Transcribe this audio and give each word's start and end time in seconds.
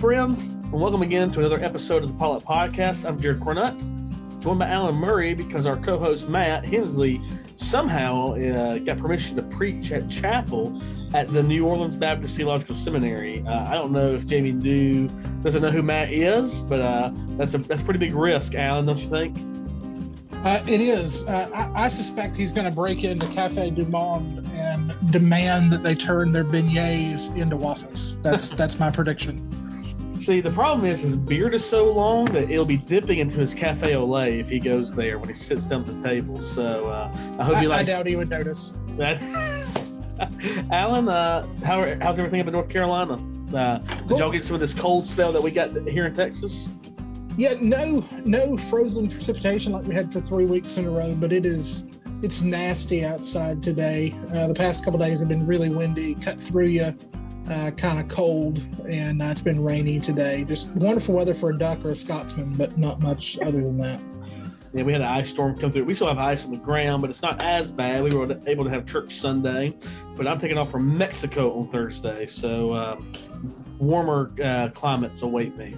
friends, 0.00 0.44
and 0.44 0.72
welcome 0.72 1.02
again 1.02 1.32
to 1.32 1.40
another 1.40 1.58
episode 1.64 2.04
of 2.04 2.08
the 2.08 2.14
Potluck 2.14 2.44
Podcast. 2.44 3.04
I'm 3.04 3.18
Jared 3.18 3.40
Cornutt, 3.40 3.76
joined 4.40 4.60
by 4.60 4.68
Alan 4.68 4.94
Murray 4.94 5.34
because 5.34 5.66
our 5.66 5.76
co 5.76 5.98
host 5.98 6.28
Matt 6.28 6.64
Henslee 6.64 7.20
somehow 7.56 8.34
uh, 8.34 8.78
got 8.78 8.98
permission 8.98 9.34
to 9.34 9.42
preach 9.42 9.90
at 9.90 10.08
chapel 10.08 10.80
at 11.14 11.32
the 11.32 11.42
New 11.42 11.66
Orleans 11.66 11.96
Baptist 11.96 12.36
Theological 12.36 12.76
Seminary. 12.76 13.42
Uh, 13.44 13.68
I 13.68 13.74
don't 13.74 13.90
know 13.90 14.14
if 14.14 14.24
Jamie 14.24 14.52
knew, 14.52 15.08
doesn't 15.42 15.62
know 15.62 15.70
who 15.70 15.82
Matt 15.82 16.12
is, 16.12 16.62
but 16.62 16.80
uh, 16.80 17.10
that's 17.30 17.54
a 17.54 17.58
that's 17.58 17.80
a 17.80 17.84
pretty 17.84 17.98
big 17.98 18.14
risk, 18.14 18.54
Alan, 18.54 18.86
don't 18.86 19.02
you 19.02 19.08
think? 19.08 19.36
Uh, 20.44 20.62
it 20.68 20.80
is. 20.80 21.24
Uh, 21.24 21.50
I, 21.52 21.86
I, 21.86 21.88
suspect 21.88 22.36
he's 22.36 22.52
going 22.52 22.66
to 22.66 22.70
break 22.70 23.02
into 23.02 23.26
Cafe 23.32 23.70
Du 23.70 23.84
Monde 23.86 24.46
and 24.52 24.94
demand 25.10 25.72
that 25.72 25.82
they 25.82 25.96
turn 25.96 26.30
their 26.30 26.44
beignets 26.44 27.36
into 27.36 27.56
waffles. 27.56 28.16
That's 28.22 28.50
that's 28.60 28.78
my 28.78 28.92
prediction. 28.92 29.57
See, 30.28 30.42
the 30.42 30.50
problem 30.50 30.84
is 30.84 31.00
his 31.00 31.16
beard 31.16 31.54
is 31.54 31.64
so 31.64 31.90
long 31.90 32.26
that 32.32 32.50
it'll 32.50 32.66
be 32.66 32.76
dipping 32.76 33.18
into 33.18 33.38
his 33.38 33.54
cafe 33.54 33.96
au 33.96 34.04
lait 34.04 34.40
if 34.40 34.50
he 34.50 34.58
goes 34.58 34.94
there 34.94 35.18
when 35.18 35.26
he 35.26 35.34
sits 35.34 35.66
down 35.66 35.80
at 35.80 35.86
the 35.86 36.06
table. 36.06 36.42
So 36.42 36.90
uh, 36.90 37.10
I 37.38 37.44
hope 37.44 37.56
I, 37.56 37.62
you 37.62 37.68
like. 37.70 37.78
I 37.78 37.82
doubt 37.84 38.06
he 38.06 38.14
would 38.14 38.28
notice. 38.28 38.76
That. 38.98 39.22
Alan, 40.70 41.08
uh, 41.08 41.46
how, 41.64 41.96
how's 42.02 42.18
everything 42.18 42.42
up 42.42 42.46
in 42.46 42.52
North 42.52 42.68
Carolina? 42.68 43.14
Uh, 43.54 43.78
did 43.78 44.06
cool. 44.06 44.18
y'all 44.18 44.30
get 44.30 44.44
some 44.44 44.52
of 44.52 44.60
this 44.60 44.74
cold 44.74 45.08
spell 45.08 45.32
that 45.32 45.42
we 45.42 45.50
got 45.50 45.70
here 45.88 46.04
in 46.04 46.14
Texas? 46.14 46.72
Yeah, 47.38 47.54
no, 47.62 48.04
no 48.26 48.58
frozen 48.58 49.08
precipitation 49.08 49.72
like 49.72 49.86
we 49.86 49.94
had 49.94 50.12
for 50.12 50.20
three 50.20 50.44
weeks 50.44 50.76
in 50.76 50.84
a 50.84 50.90
row, 50.90 51.14
but 51.14 51.32
it 51.32 51.46
is 51.46 51.86
it's 52.20 52.42
nasty 52.42 53.02
outside 53.02 53.62
today. 53.62 54.14
Uh, 54.34 54.48
the 54.48 54.54
past 54.54 54.84
couple 54.84 55.00
days 55.00 55.20
have 55.20 55.28
been 55.30 55.46
really 55.46 55.70
windy, 55.70 56.16
cut 56.16 56.42
through 56.42 56.66
you, 56.66 56.94
uh, 57.50 57.70
kind 57.72 57.98
of 57.98 58.08
cold, 58.08 58.60
and 58.88 59.22
uh, 59.22 59.26
it's 59.26 59.42
been 59.42 59.62
rainy 59.62 60.00
today. 60.00 60.44
Just 60.44 60.70
wonderful 60.72 61.14
weather 61.14 61.34
for 61.34 61.50
a 61.50 61.58
duck 61.58 61.84
or 61.84 61.90
a 61.90 61.96
Scotsman, 61.96 62.54
but 62.54 62.78
not 62.78 63.00
much 63.00 63.38
other 63.40 63.58
than 63.62 63.78
that. 63.78 64.00
Yeah, 64.74 64.82
we 64.82 64.92
had 64.92 65.00
an 65.00 65.08
ice 65.08 65.30
storm 65.30 65.56
come 65.56 65.72
through. 65.72 65.84
We 65.84 65.94
still 65.94 66.08
have 66.08 66.18
ice 66.18 66.44
on 66.44 66.50
the 66.50 66.58
ground, 66.58 67.00
but 67.00 67.08
it's 67.08 67.22
not 67.22 67.40
as 67.42 67.70
bad. 67.70 68.02
We 68.02 68.14
were 68.14 68.38
able 68.46 68.64
to 68.64 68.70
have 68.70 68.84
church 68.86 69.14
Sunday, 69.14 69.74
but 70.14 70.26
I'm 70.26 70.38
taking 70.38 70.58
off 70.58 70.70
from 70.70 70.96
Mexico 70.96 71.58
on 71.58 71.68
Thursday, 71.68 72.26
so 72.26 72.74
um, 72.74 73.10
warmer 73.78 74.32
uh, 74.42 74.68
climates 74.74 75.22
await 75.22 75.56
me. 75.56 75.74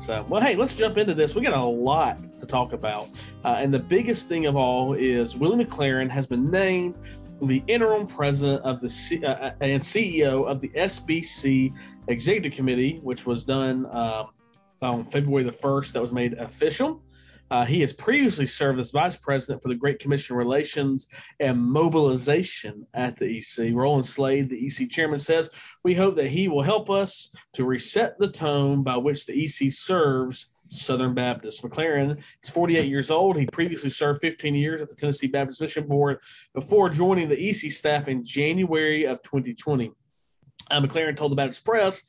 So, 0.00 0.26
well, 0.28 0.42
hey, 0.42 0.56
let's 0.56 0.74
jump 0.74 0.98
into 0.98 1.14
this. 1.14 1.34
We 1.34 1.42
got 1.42 1.54
a 1.54 1.62
lot 1.62 2.38
to 2.38 2.44
talk 2.44 2.74
about. 2.74 3.08
Uh, 3.44 3.56
and 3.58 3.72
the 3.72 3.78
biggest 3.78 4.28
thing 4.28 4.44
of 4.44 4.56
all 4.56 4.92
is 4.92 5.36
Willie 5.36 5.64
McLaurin 5.64 6.10
has 6.10 6.26
been 6.26 6.50
named 6.50 6.94
the 7.42 7.62
interim 7.66 8.06
president 8.06 8.62
of 8.62 8.80
the 8.80 8.88
C- 8.88 9.24
uh, 9.24 9.32
uh 9.32 9.52
and 9.60 9.82
CEO 9.82 10.46
of 10.46 10.60
the 10.60 10.68
SBC 10.70 11.72
Executive 12.08 12.52
Committee, 12.52 13.00
which 13.02 13.26
was 13.26 13.44
done 13.44 13.86
uh, 13.86 14.24
on 14.82 15.04
February 15.04 15.44
the 15.44 15.50
1st. 15.50 15.92
That 15.92 16.02
was 16.02 16.12
made 16.12 16.34
official. 16.34 17.02
Uh, 17.50 17.64
he 17.64 17.80
has 17.82 17.92
previously 17.92 18.46
served 18.46 18.78
as 18.80 18.90
vice 18.90 19.16
president 19.16 19.62
for 19.62 19.68
the 19.68 19.74
Great 19.74 19.98
Commission 19.98 20.34
Relations 20.34 21.06
and 21.40 21.60
Mobilization 21.60 22.86
at 22.94 23.16
the 23.16 23.38
EC. 23.38 23.74
Roland 23.74 24.06
Slade, 24.06 24.48
the 24.48 24.66
EC 24.66 24.90
chairman, 24.90 25.18
says, 25.18 25.50
We 25.82 25.94
hope 25.94 26.16
that 26.16 26.28
he 26.28 26.48
will 26.48 26.62
help 26.62 26.90
us 26.90 27.30
to 27.52 27.64
reset 27.64 28.18
the 28.18 28.28
tone 28.28 28.82
by 28.82 28.96
which 28.96 29.26
the 29.26 29.44
EC 29.44 29.70
serves 29.70 30.48
Southern 30.68 31.14
Baptist. 31.14 31.62
McLaurin 31.62 32.18
is 32.42 32.50
48 32.50 32.88
years 32.88 33.10
old. 33.10 33.36
He 33.36 33.46
previously 33.46 33.90
served 33.90 34.20
15 34.20 34.54
years 34.54 34.82
at 34.82 34.88
the 34.88 34.94
Tennessee 34.94 35.26
Baptist 35.26 35.60
Mission 35.60 35.86
Board 35.86 36.20
before 36.54 36.88
joining 36.88 37.28
the 37.28 37.48
EC 37.48 37.70
staff 37.70 38.08
in 38.08 38.24
January 38.24 39.04
of 39.04 39.22
2020. 39.22 39.92
Uh, 40.70 40.80
McLaurin 40.80 41.16
told 41.16 41.32
the 41.32 41.36
Baptist 41.36 41.64
Press, 41.64 42.02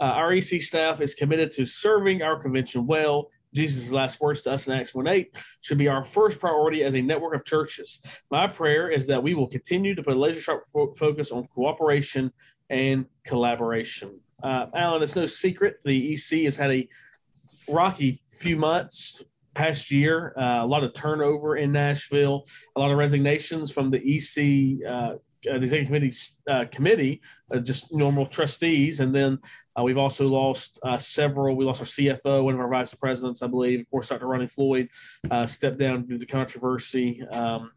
uh, 0.00 0.04
Our 0.04 0.34
EC 0.34 0.60
staff 0.60 1.00
is 1.00 1.14
committed 1.14 1.52
to 1.52 1.66
serving 1.66 2.22
our 2.22 2.38
convention 2.38 2.86
well 2.86 3.30
Jesus' 3.54 3.92
last 3.92 4.20
words 4.20 4.42
to 4.42 4.52
us 4.52 4.66
in 4.66 4.72
Acts 4.72 4.94
1 4.94 5.06
8 5.06 5.36
should 5.60 5.78
be 5.78 5.88
our 5.88 6.04
first 6.04 6.40
priority 6.40 6.82
as 6.84 6.94
a 6.94 7.02
network 7.02 7.34
of 7.34 7.44
churches. 7.44 8.00
My 8.30 8.46
prayer 8.46 8.90
is 8.90 9.06
that 9.08 9.22
we 9.22 9.34
will 9.34 9.46
continue 9.46 9.94
to 9.94 10.02
put 10.02 10.14
a 10.14 10.18
laser 10.18 10.40
sharp 10.40 10.64
fo- 10.66 10.94
focus 10.94 11.30
on 11.30 11.46
cooperation 11.54 12.32
and 12.70 13.06
collaboration. 13.24 14.18
Uh, 14.42 14.66
Alan, 14.74 15.02
it's 15.02 15.14
no 15.14 15.26
secret 15.26 15.76
the 15.84 16.14
EC 16.14 16.44
has 16.44 16.56
had 16.56 16.70
a 16.70 16.88
rocky 17.68 18.22
few 18.28 18.56
months 18.56 19.22
past 19.54 19.90
year, 19.90 20.34
uh, 20.36 20.64
a 20.64 20.66
lot 20.66 20.82
of 20.82 20.94
turnover 20.94 21.56
in 21.56 21.72
Nashville, 21.72 22.44
a 22.76 22.80
lot 22.80 22.90
of 22.90 22.98
resignations 22.98 23.70
from 23.70 23.90
the 23.90 23.98
EC. 23.98 24.90
Uh, 24.90 25.16
uh, 25.50 25.58
the 25.58 25.64
executive 25.64 25.88
committee 25.88 26.16
uh, 26.48 26.64
committee, 26.70 27.20
uh, 27.52 27.58
just 27.58 27.92
normal 27.92 28.26
trustees, 28.26 29.00
and 29.00 29.12
then 29.12 29.36
uh, 29.76 29.82
we've 29.82 29.98
also 29.98 30.28
lost 30.28 30.78
several. 30.98 31.56
We 31.56 31.64
lost 31.64 31.80
our 31.80 31.86
CFO, 31.86 32.44
one 32.44 32.54
of 32.54 32.60
our 32.60 32.68
vice 32.68 32.94
presidents, 32.94 33.42
I 33.42 33.48
believe. 33.48 33.80
Of 33.80 33.90
course, 33.90 34.08
Dr. 34.08 34.28
Ronnie 34.28 34.46
Floyd 34.46 34.88
uh, 35.32 35.44
stepped 35.46 35.78
down 35.78 36.06
due 36.06 36.16
to 36.16 36.26
controversy 36.26 37.22
um, 37.30 37.72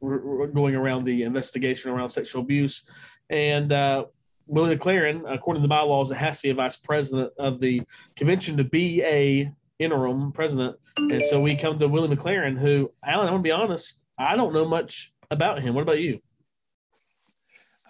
going 0.00 0.74
around 0.74 1.04
the 1.04 1.22
investigation 1.22 1.90
around 1.90 2.08
sexual 2.08 2.42
abuse. 2.42 2.84
And 3.30 3.72
uh, 3.72 4.06
Willie 4.46 4.76
McLaurin, 4.76 5.22
according 5.26 5.62
to 5.62 5.64
the 5.64 5.68
bylaws, 5.68 6.10
it 6.10 6.16
has 6.16 6.38
to 6.38 6.42
be 6.42 6.50
a 6.50 6.54
vice 6.54 6.76
president 6.76 7.32
of 7.38 7.60
the 7.60 7.82
convention 8.16 8.56
to 8.56 8.64
be 8.64 9.02
a 9.02 9.50
interim 9.78 10.32
president. 10.32 10.76
And 10.96 11.20
so 11.20 11.40
we 11.40 11.56
come 11.56 11.78
to 11.78 11.88
Willie 11.88 12.14
McLaurin, 12.14 12.58
who, 12.58 12.90
Alan, 13.04 13.28
I'm 13.28 13.34
to 13.34 13.40
be 13.40 13.50
honest, 13.50 14.06
I 14.18 14.36
don't 14.36 14.54
know 14.54 14.64
much 14.64 15.12
about 15.30 15.60
him. 15.60 15.74
What 15.74 15.82
about 15.82 15.98
you? 15.98 16.20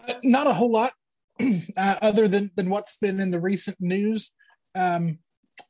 Uh, 0.09 0.15
not 0.25 0.47
a 0.47 0.53
whole 0.53 0.73
lot. 0.73 0.93
uh, 1.77 1.97
other 2.03 2.29
than, 2.29 2.51
than 2.57 2.71
what's 2.71 2.97
been 2.97 3.21
in 3.21 3.31
the 3.31 3.41
recent 3.41 3.77
news. 3.81 4.33
Um, 4.75 5.19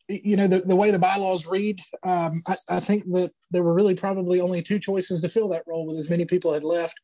you 0.08 0.36
know, 0.36 0.47
the, 0.47 0.60
the 0.60 0.76
way 0.76 0.91
the 0.91 0.98
bylaws 0.98 1.47
read, 1.47 1.80
um, 2.04 2.30
I, 2.47 2.54
I, 2.70 2.80
think 2.80 3.04
that 3.12 3.32
there 3.50 3.62
were 3.62 3.74
really 3.74 3.94
probably 3.94 4.41
only 4.41 4.62
two 4.62 4.78
choices 4.78 5.20
to 5.20 5.28
fill 5.28 5.48
that 5.50 5.64
role 5.66 5.86
with 5.86 5.97
as 5.97 6.10
many 6.10 6.24
people 6.24 6.53
had 6.53 6.64
left 6.64 6.94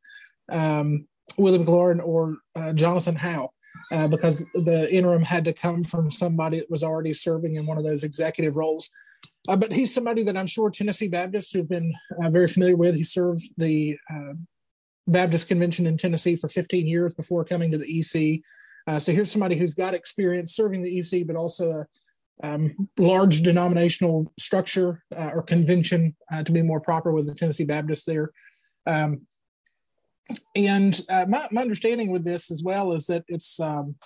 um, 0.51 1.07
William 1.39 1.65
McLaurin 1.65 2.05
or 2.05 2.37
uh, 2.57 2.73
Jonathan 2.73 3.15
Howe. 3.15 3.51
Uh, 3.91 4.09
because 4.09 4.47
the 4.55 4.89
interim 4.91 5.23
had 5.23 5.45
to 5.45 5.53
come 5.53 5.85
from 5.85 6.11
somebody 6.11 6.59
that 6.59 6.71
was 6.71 6.83
already 6.83 7.13
serving 7.13 7.57
in 7.57 7.67
one 7.67 7.77
of 7.77 7.85
those 7.85 8.05
executive 8.05 8.57
roles. 8.57 8.91
Uh, 9.49 9.57
but 9.57 9.73
he's 9.73 9.93
somebody 9.93 10.23
that 10.23 10.37
I'm 10.37 10.47
sure 10.47 10.71
Tennessee 10.71 11.09
Baptists 11.09 11.53
have 11.55 11.69
been 11.69 11.93
uh, 12.23 12.31
very 12.31 12.47
familiar 12.47 12.77
with. 12.77 12.95
He 12.95 13.05
served 13.05 13.43
the 13.57 13.99
uh, 14.11 14.35
Baptist 15.07 15.49
Convention 15.49 15.87
in 15.87 15.99
Tennessee 15.99 16.37
for 16.37 16.49
15 16.49 16.87
years 16.87 17.15
before 17.15 17.45
coming 17.45 17.71
to 17.73 17.79
the 17.79 17.99
EC. 17.99 18.41
Uh, 18.87 18.99
so 18.99 19.13
here's 19.13 19.31
somebody 19.31 19.57
who's 19.57 19.75
got 19.75 19.95
experience 19.95 20.55
serving 20.55 20.83
the 20.83 20.99
EC, 20.99 21.27
but 21.27 21.37
also 21.37 21.71
a 21.71 21.87
um, 22.47 22.89
large 22.99 23.43
denominational 23.43 24.33
structure 24.39 25.03
uh, 25.17 25.31
or 25.33 25.43
convention 25.43 26.17
to 26.45 26.51
be 26.51 26.63
more 26.63 26.81
proper 26.81 27.13
with 27.13 27.27
the 27.27 27.35
Tennessee 27.35 27.65
Baptists 27.65 28.05
there. 28.05 28.31
Um, 28.87 29.27
and 30.57 31.01
uh, 31.09 31.27
my, 31.29 31.47
my 31.51 31.63
understanding 31.63 32.11
with 32.11 32.25
this 32.25 32.51
as 32.51 32.63
well 32.63 32.93
is 32.93 33.07
that 33.07 33.25
it's 33.29 33.61
um, 33.61 33.97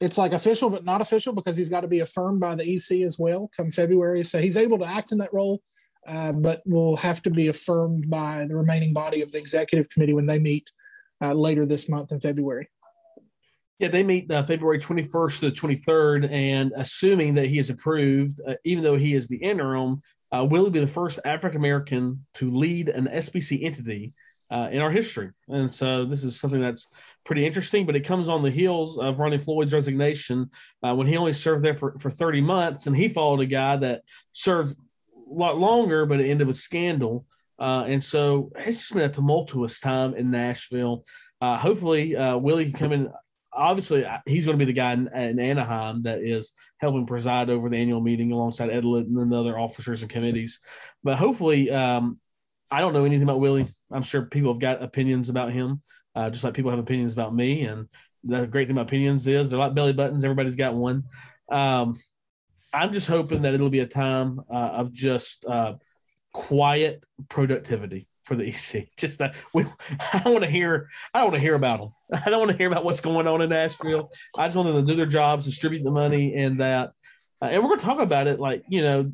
it's 0.00 0.18
like 0.18 0.32
official 0.32 0.70
but 0.70 0.84
not 0.84 1.00
official 1.00 1.32
because 1.32 1.56
he's 1.56 1.68
got 1.68 1.82
to 1.82 1.88
be 1.88 2.00
affirmed 2.00 2.40
by 2.40 2.54
the 2.54 2.74
EC 2.74 3.02
as 3.02 3.18
well 3.18 3.50
come 3.56 3.70
February. 3.70 4.24
So 4.24 4.38
he's 4.38 4.56
able 4.56 4.78
to 4.78 4.86
act 4.86 5.12
in 5.12 5.18
that 5.18 5.32
role, 5.32 5.62
uh, 6.06 6.32
but 6.32 6.62
will 6.66 6.96
have 6.96 7.22
to 7.22 7.30
be 7.30 7.48
affirmed 7.48 8.08
by 8.08 8.46
the 8.46 8.56
remaining 8.56 8.92
body 8.92 9.22
of 9.22 9.30
the 9.32 9.38
executive 9.38 9.88
committee 9.90 10.14
when 10.14 10.26
they 10.26 10.38
meet 10.38 10.70
uh, 11.22 11.34
later 11.34 11.66
this 11.66 11.88
month 11.88 12.12
in 12.12 12.20
February. 12.20 12.68
Yeah, 13.78 13.88
they 13.88 14.02
meet 14.02 14.30
uh, 14.30 14.44
February 14.44 14.78
21st 14.78 15.40
to 15.40 15.50
the 15.50 15.56
23rd, 15.56 16.30
and 16.30 16.70
assuming 16.76 17.32
that 17.34 17.46
he 17.46 17.58
is 17.58 17.70
approved, 17.70 18.38
uh, 18.46 18.54
even 18.64 18.84
though 18.84 18.96
he 18.96 19.14
is 19.14 19.26
the 19.26 19.38
interim, 19.38 20.02
uh, 20.32 20.44
will 20.44 20.64
he 20.64 20.70
be 20.70 20.80
the 20.80 20.86
first 20.86 21.18
African 21.24 21.58
American 21.58 22.24
to 22.34 22.50
lead 22.50 22.90
an 22.90 23.06
SBC 23.06 23.64
entity 23.64 24.12
uh, 24.50 24.68
in 24.70 24.80
our 24.80 24.90
history? 24.90 25.30
And 25.48 25.70
so 25.70 26.04
this 26.04 26.24
is 26.24 26.38
something 26.38 26.60
that's 26.60 26.88
pretty 27.24 27.46
interesting, 27.46 27.86
but 27.86 27.96
it 27.96 28.06
comes 28.06 28.28
on 28.28 28.42
the 28.42 28.50
heels 28.50 28.98
of 28.98 29.18
Ronnie 29.18 29.38
Floyd's 29.38 29.72
resignation 29.72 30.50
when 30.80 31.06
he 31.06 31.16
only 31.16 31.32
served 31.32 31.64
there 31.64 31.74
for, 31.74 31.98
for 31.98 32.10
30 32.10 32.40
months, 32.40 32.86
and 32.86 32.96
he 32.96 33.08
followed 33.08 33.40
a 33.40 33.46
guy 33.46 33.76
that 33.76 34.02
served 34.32 34.76
a 35.14 35.34
lot 35.34 35.58
longer, 35.58 36.06
but 36.06 36.20
it 36.20 36.28
ended 36.28 36.46
with 36.46 36.56
scandal. 36.56 37.26
Uh, 37.60 37.84
and 37.86 38.02
so 38.02 38.50
it's 38.56 38.78
just 38.78 38.94
been 38.94 39.02
a 39.02 39.12
tumultuous 39.12 39.80
time 39.80 40.14
in 40.14 40.30
Nashville. 40.30 41.04
Uh, 41.40 41.56
hopefully, 41.58 42.16
uh, 42.16 42.36
Willie 42.36 42.70
can 42.70 42.72
come 42.72 42.92
in. 42.92 43.12
Obviously, 43.52 44.04
uh, 44.04 44.18
he's 44.26 44.46
going 44.46 44.58
to 44.58 44.64
be 44.64 44.70
the 44.70 44.76
guy 44.76 44.92
in, 44.92 45.08
in, 45.08 45.38
Anaheim 45.38 46.02
that 46.02 46.20
is 46.20 46.52
helping 46.78 47.04
preside 47.04 47.50
over 47.50 47.68
the 47.68 47.76
annual 47.76 48.00
meeting 48.00 48.32
alongside 48.32 48.70
Ed 48.70 48.84
Litton 48.84 49.18
and 49.18 49.30
the 49.30 49.38
other 49.38 49.58
officers 49.58 50.02
and 50.02 50.10
committees. 50.10 50.60
But 51.02 51.18
hopefully, 51.18 51.70
um, 51.70 52.18
I 52.70 52.80
don't 52.80 52.94
know 52.94 53.04
anything 53.04 53.24
about 53.24 53.40
Willie. 53.40 53.68
I'm 53.90 54.02
sure 54.02 54.22
people 54.22 54.52
have 54.52 54.60
got 54.60 54.82
opinions 54.82 55.28
about 55.28 55.52
him, 55.52 55.82
uh, 56.14 56.30
just 56.30 56.44
like 56.44 56.54
people 56.54 56.70
have 56.70 56.80
opinions 56.80 57.12
about 57.12 57.34
me. 57.34 57.62
And 57.62 57.88
the 58.24 58.46
great 58.46 58.68
thing 58.68 58.76
about 58.76 58.88
opinions 58.88 59.26
is 59.26 59.50
they're 59.50 59.58
like 59.58 59.74
belly 59.74 59.92
buttons. 59.92 60.24
Everybody's 60.24 60.56
got 60.56 60.74
one. 60.74 61.04
Um, 61.50 61.98
I'm 62.72 62.92
just 62.92 63.08
hoping 63.08 63.42
that 63.42 63.54
it'll 63.54 63.70
be 63.70 63.80
a 63.80 63.86
time 63.86 64.40
uh, 64.50 64.54
of 64.54 64.92
just 64.92 65.44
uh, 65.44 65.74
quiet 66.32 67.04
productivity 67.28 68.06
for 68.24 68.36
the 68.36 68.44
EC. 68.48 68.88
Just 68.96 69.18
that 69.18 69.34
we, 69.52 69.64
I 70.12 70.20
don't 70.20 70.32
want 70.32 70.44
to 70.44 70.50
hear. 70.50 70.88
I 71.12 71.18
don't 71.18 71.28
want 71.28 71.36
to 71.36 71.42
hear 71.42 71.56
about 71.56 71.80
them. 71.80 71.92
I 72.24 72.30
don't 72.30 72.40
want 72.40 72.52
to 72.52 72.56
hear 72.56 72.68
about 72.68 72.84
what's 72.84 73.00
going 73.00 73.26
on 73.26 73.42
in 73.42 73.50
Nashville. 73.50 74.10
I 74.38 74.46
just 74.46 74.56
want 74.56 74.72
them 74.72 74.84
to 74.84 74.90
do 74.90 74.96
their 74.96 75.06
jobs, 75.06 75.44
distribute 75.44 75.82
the 75.82 75.90
money, 75.90 76.34
and 76.34 76.56
that 76.56 76.92
uh, 77.42 77.46
and 77.46 77.62
we're 77.62 77.70
going 77.70 77.80
to 77.80 77.86
talk 77.86 78.00
about 78.00 78.26
it. 78.26 78.38
Like 78.38 78.62
you 78.68 78.82
know, 78.82 79.12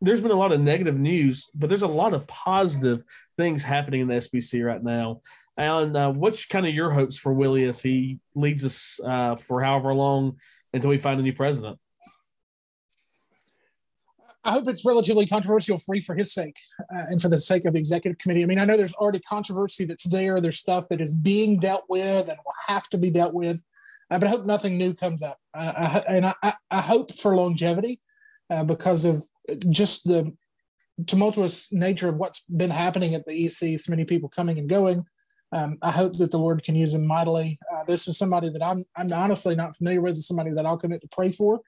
there's 0.00 0.20
been 0.20 0.30
a 0.30 0.36
lot 0.36 0.52
of 0.52 0.60
negative 0.60 0.98
news, 0.98 1.46
but 1.54 1.68
there's 1.68 1.82
a 1.82 1.88
lot 1.88 2.14
of 2.14 2.26
positive 2.26 3.04
things 3.36 3.62
happening 3.62 4.02
in 4.02 4.08
the 4.08 4.14
SBC 4.14 4.64
right 4.64 4.82
now. 4.82 5.20
Alan, 5.58 5.96
uh, 5.96 6.10
what's 6.10 6.44
kind 6.44 6.66
of 6.66 6.74
your 6.74 6.90
hopes 6.90 7.16
for 7.16 7.32
Willie 7.32 7.64
as 7.64 7.80
he 7.80 8.18
leads 8.34 8.64
us 8.64 9.00
uh, 9.04 9.36
for 9.36 9.62
however 9.62 9.94
long 9.94 10.36
until 10.74 10.90
we 10.90 10.98
find 10.98 11.18
a 11.18 11.22
new 11.22 11.32
president? 11.32 11.78
I 14.44 14.52
hope 14.52 14.68
it's 14.68 14.84
relatively 14.84 15.26
controversial 15.26 15.76
free 15.76 16.00
for 16.00 16.14
his 16.14 16.32
sake 16.32 16.56
uh, 16.94 17.06
and 17.08 17.20
for 17.20 17.28
the 17.28 17.36
sake 17.36 17.64
of 17.64 17.72
the 17.72 17.80
executive 17.80 18.16
committee. 18.18 18.44
I 18.44 18.46
mean, 18.46 18.60
I 18.60 18.64
know 18.64 18.76
there's 18.76 18.94
already 18.94 19.18
controversy 19.18 19.86
that's 19.86 20.04
there. 20.04 20.40
There's 20.40 20.58
stuff 20.58 20.86
that 20.88 21.00
is 21.00 21.14
being 21.14 21.58
dealt 21.58 21.84
with 21.88 22.28
and 22.28 22.38
will 22.44 22.54
have 22.68 22.88
to 22.90 22.98
be 22.98 23.10
dealt 23.10 23.34
with, 23.34 23.60
uh, 24.10 24.20
but 24.20 24.28
I 24.28 24.30
hope 24.30 24.46
nothing 24.46 24.78
new 24.78 24.94
comes 24.94 25.22
up. 25.22 25.38
I, 25.52 26.04
and 26.06 26.26
I, 26.26 26.54
I, 26.70 26.80
hope 26.80 27.12
for 27.18 27.34
longevity 27.34 27.98
uh, 28.50 28.64
because 28.64 29.04
of 29.04 29.24
just 29.68 30.04
the 30.04 30.32
tumultuous 31.06 31.68
nature 31.72 32.08
of 32.08 32.16
what's 32.16 32.46
been 32.46 32.70
happening 32.70 33.14
at 33.14 33.24
the 33.26 33.44
EC. 33.44 33.78
So 33.78 33.90
many 33.90 34.04
people 34.04 34.28
coming 34.28 34.58
and 34.58 34.68
going. 34.68 35.04
Um, 35.52 35.78
I 35.82 35.90
hope 35.90 36.16
that 36.16 36.30
the 36.30 36.38
Lord 36.38 36.62
can 36.64 36.74
use 36.74 36.94
him 36.94 37.06
mightily. 37.06 37.58
Uh, 37.72 37.84
this 37.84 38.08
is 38.08 38.18
somebody 38.18 38.48
that 38.50 38.62
I'm 38.62 38.84
I'm 38.96 39.12
honestly 39.12 39.54
not 39.54 39.76
familiar 39.76 40.00
with. 40.00 40.12
It's 40.12 40.26
somebody 40.26 40.50
that 40.52 40.66
I'll 40.66 40.76
commit 40.76 41.00
to 41.02 41.08
pray 41.08 41.30
for, 41.30 41.60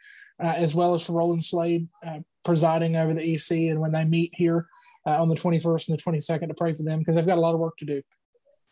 uh, 0.43 0.55
as 0.57 0.75
well 0.75 0.95
as 0.95 1.05
for 1.05 1.13
Roland 1.13 1.45
Slade 1.45 1.89
uh, 2.07 2.19
presiding 2.45 2.97
over 2.97 3.15
the 3.15 3.35
EC. 3.35 3.71
And 3.71 3.81
when 3.81 3.93
they 3.93 4.05
meet 4.05 4.33
here 4.35 4.67
uh, 5.07 5.21
on 5.21 5.29
the 5.29 5.37
21st 5.37 5.89
and 5.89 5.99
the 5.99 6.03
22nd, 6.03 6.49
to 6.49 6.55
pray 6.55 6.75
for 6.75 6.83
them 6.83 6.99
because 6.99 7.15
they've 7.15 7.27
got 7.27 7.39
a 7.39 7.41
lot 7.41 7.55
of 7.55 7.61
work 7.61 7.77
to 7.79 7.85
do. 7.85 8.03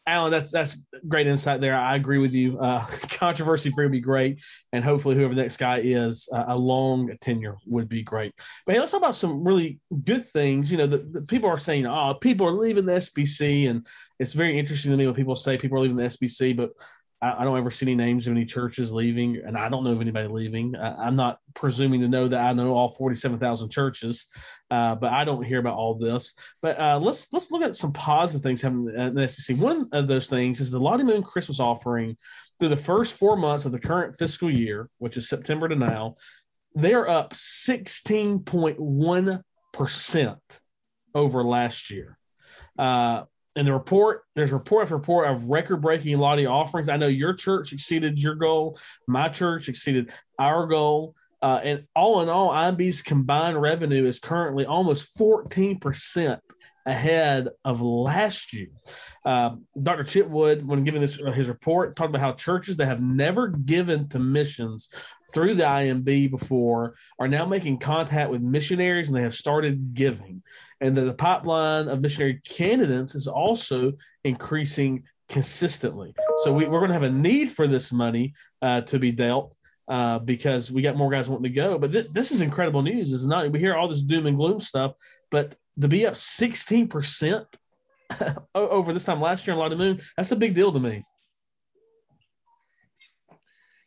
Alan, 0.09 0.31
that's 0.31 0.53
that's 0.53 0.77
great 1.09 1.27
insight 1.27 1.61
there. 1.61 1.75
I 1.75 1.97
agree 1.97 2.19
with 2.19 2.33
you. 2.33 2.59
Uh, 2.61 2.87
controversy 3.11 3.71
free 3.71 3.87
would 3.87 3.93
be 3.93 4.01
great, 4.01 4.41
and 4.73 4.85
hopefully, 4.85 5.17
whoever 5.17 5.35
the 5.35 5.43
next 5.43 5.57
guy 5.57 5.81
is, 5.83 6.29
uh, 6.33 6.45
a 6.49 6.57
long 6.57 7.11
tenure 7.21 7.57
would 7.67 7.89
be 7.89 8.03
great. 8.03 8.33
But 8.65 8.75
hey, 8.75 8.81
let's 8.81 8.93
talk 8.93 9.01
about 9.01 9.17
some 9.17 9.43
really 9.43 9.81
good 10.05 10.29
things. 10.29 10.71
You 10.71 10.79
know, 10.79 10.87
the, 10.87 10.99
the, 10.99 11.23
people 11.23 11.49
are 11.49 11.59
saying, 11.59 11.87
"Oh, 11.87 12.15
people 12.21 12.47
are 12.47 12.53
leaving 12.53 12.87
the 12.87 12.93
SBC," 12.93 13.69
and 13.69 13.85
it's 14.21 14.33
very 14.33 14.57
interesting 14.57 14.93
to 14.93 14.97
me 14.97 15.07
when 15.07 15.15
people 15.17 15.35
say 15.35 15.59
people 15.59 15.79
are 15.79 15.83
leaving 15.83 15.97
the 15.97 16.05
SBC. 16.05 16.57
But 16.57 16.71
I, 17.23 17.41
I, 17.41 17.45
don't 17.45 17.57
ever 17.57 17.71
see 17.71 17.87
any 17.87 17.95
names 17.95 18.27
of 18.27 18.33
any 18.33 18.45
churches 18.45 18.93
leaving, 18.93 19.41
and 19.45 19.57
I 19.57 19.69
don't 19.69 19.85
know 19.85 19.93
of 19.93 20.01
anybody 20.01 20.29
leaving. 20.29 20.75
I, 20.77 21.07
am 21.07 21.17
not 21.17 21.39
presuming 21.55 22.01
to 22.03 22.09
know 22.09 22.29
that 22.29 22.41
I 22.41 22.53
know 22.53 22.75
all 22.75 22.91
47,000 22.91 23.71
churches, 23.71 24.27
uh, 24.71 24.95
but 24.95 25.13
I 25.13 25.25
don't 25.25 25.45
hear 25.45 25.59
about 25.59 25.77
all 25.77 25.95
this. 25.95 26.35
But 26.63 26.79
uh, 26.79 26.99
let's 26.99 27.33
let's 27.33 27.51
look 27.51 27.63
at 27.63 27.77
some 27.77 27.93
positive 27.93 28.43
things 28.43 28.63
happening 28.63 28.95
in 28.95 29.15
the 29.15 29.23
SBC. 29.23 29.61
One 29.61 29.89
of 29.93 30.09
those 30.09 30.29
things 30.29 30.61
is 30.61 30.71
the 30.71 30.81
Lottie 30.81 31.05
Moon 31.05 31.23
Christmas 31.23 31.61
offering 31.61 32.17
through 32.59 32.71
the 32.71 32.77
first 32.77 33.15
four 33.15 33.37
months 33.37 33.65
of 33.65 33.73
the 33.73 33.81
current 33.81 34.17
fiscal 34.17 34.51
year, 34.51 34.89
which 34.99 35.17
is 35.17 35.29
September 35.29 35.69
to 35.69 35.77
now. 35.77 36.17
They're 36.75 37.09
up 37.09 37.33
16.1 37.33 39.43
percent 39.73 40.61
over 41.15 41.43
last 41.43 41.91
year. 41.91 42.19
Uh, 42.79 43.23
in 43.57 43.65
the 43.65 43.73
report, 43.73 44.23
there's 44.35 44.53
report 44.53 44.85
after 44.85 44.97
report 44.97 45.29
of 45.29 45.45
record 45.45 45.81
breaking 45.81 46.19
Lottie 46.19 46.47
offerings. 46.47 46.89
I 46.89 46.99
know 46.99 47.09
your 47.09 47.33
church 47.33 47.73
exceeded 47.73 48.19
your 48.19 48.35
goal, 48.35 48.79
my 49.09 49.29
church 49.29 49.69
exceeded 49.69 50.13
our 50.39 50.67
goal. 50.67 51.15
Uh, 51.43 51.61
and 51.63 51.85
all 51.95 52.23
in 52.23 52.29
all, 52.29 52.51
IMB's 52.51 53.03
combined 53.03 53.61
revenue 53.61 54.07
is 54.07 54.19
currently 54.19 54.65
almost 54.65 55.17
14% 55.19 56.39
ahead 56.87 57.49
of 57.65 57.83
last 57.83 58.53
year. 58.53 58.69
Uh, 59.25 59.57
Dr. 59.83 60.05
Chitwood, 60.05 60.63
when 60.63 60.85
giving 60.85 61.01
this 61.01 61.21
uh, 61.21 61.33
his 61.33 61.49
report, 61.49 61.97
talked 61.97 62.11
about 62.11 62.21
how 62.21 62.33
churches 62.33 62.77
that 62.77 62.87
have 62.87 63.03
never 63.03 63.49
given 63.49 64.09
to 64.11 64.21
missions 64.21 64.89
through 65.35 65.55
the 65.55 65.65
IMB 65.65 66.31
before 66.31 66.95
are 67.19 67.27
now 67.27 67.45
making 67.45 67.79
contact 67.79 68.31
with 68.31 68.41
missionaries 68.41 69.09
and 69.09 69.17
they 69.17 69.23
have 69.23 69.35
started 69.35 69.95
giving. 69.95 70.43
And 70.81 70.97
that 70.97 71.03
the 71.03 71.15
pipeline 71.15 71.89
of 71.89 72.01
missionary 72.01 72.41
candidates 72.45 73.15
is 73.15 73.27
also 73.27 73.93
increasing 74.23 75.03
consistently. 75.29 76.15
So 76.45 76.53
we, 76.53 76.67
are 76.67 76.71
going 76.71 76.89
to 76.89 76.95
have 76.95 77.03
a 77.03 77.11
need 77.11 77.51
for 77.51 77.67
this 77.67 77.91
money 77.93 78.35
uh, 78.63 78.83
to 78.83 78.99
be 78.99 79.11
dealt. 79.11 79.55
Uh, 79.89 80.19
because 80.19 80.69
we 80.69 80.83
got 80.83 80.97
more 80.97 81.13
guys 81.13 81.29
wanting 81.29 81.45
to 81.45 81.49
go, 81.49 81.79
but 81.79 81.93
th- 81.93 82.09
this 82.11 82.33
is 82.33 82.41
incredible 82.41 82.83
news. 82.83 83.13
Is 83.13 83.25
not 83.25 83.53
we 83.53 83.61
hear 83.61 83.77
all 83.77 83.87
this 83.87 84.03
doom 84.03 84.27
and 84.27 84.37
gloom 84.37 84.59
stuff, 84.59 84.95
but 85.31 85.55
to 85.81 85.89
be 85.89 86.07
up 86.07 86.15
16% 86.15 87.45
over 88.55 88.93
this 88.93 89.05
time 89.05 89.21
last 89.21 89.47
year 89.47 89.55
in 89.55 89.61
Lottie 89.61 89.77
Moon, 89.77 90.01
that's 90.17 90.33
a 90.33 90.37
big 90.37 90.55
deal 90.55 90.73
to 90.73 90.81
me. 90.81 91.05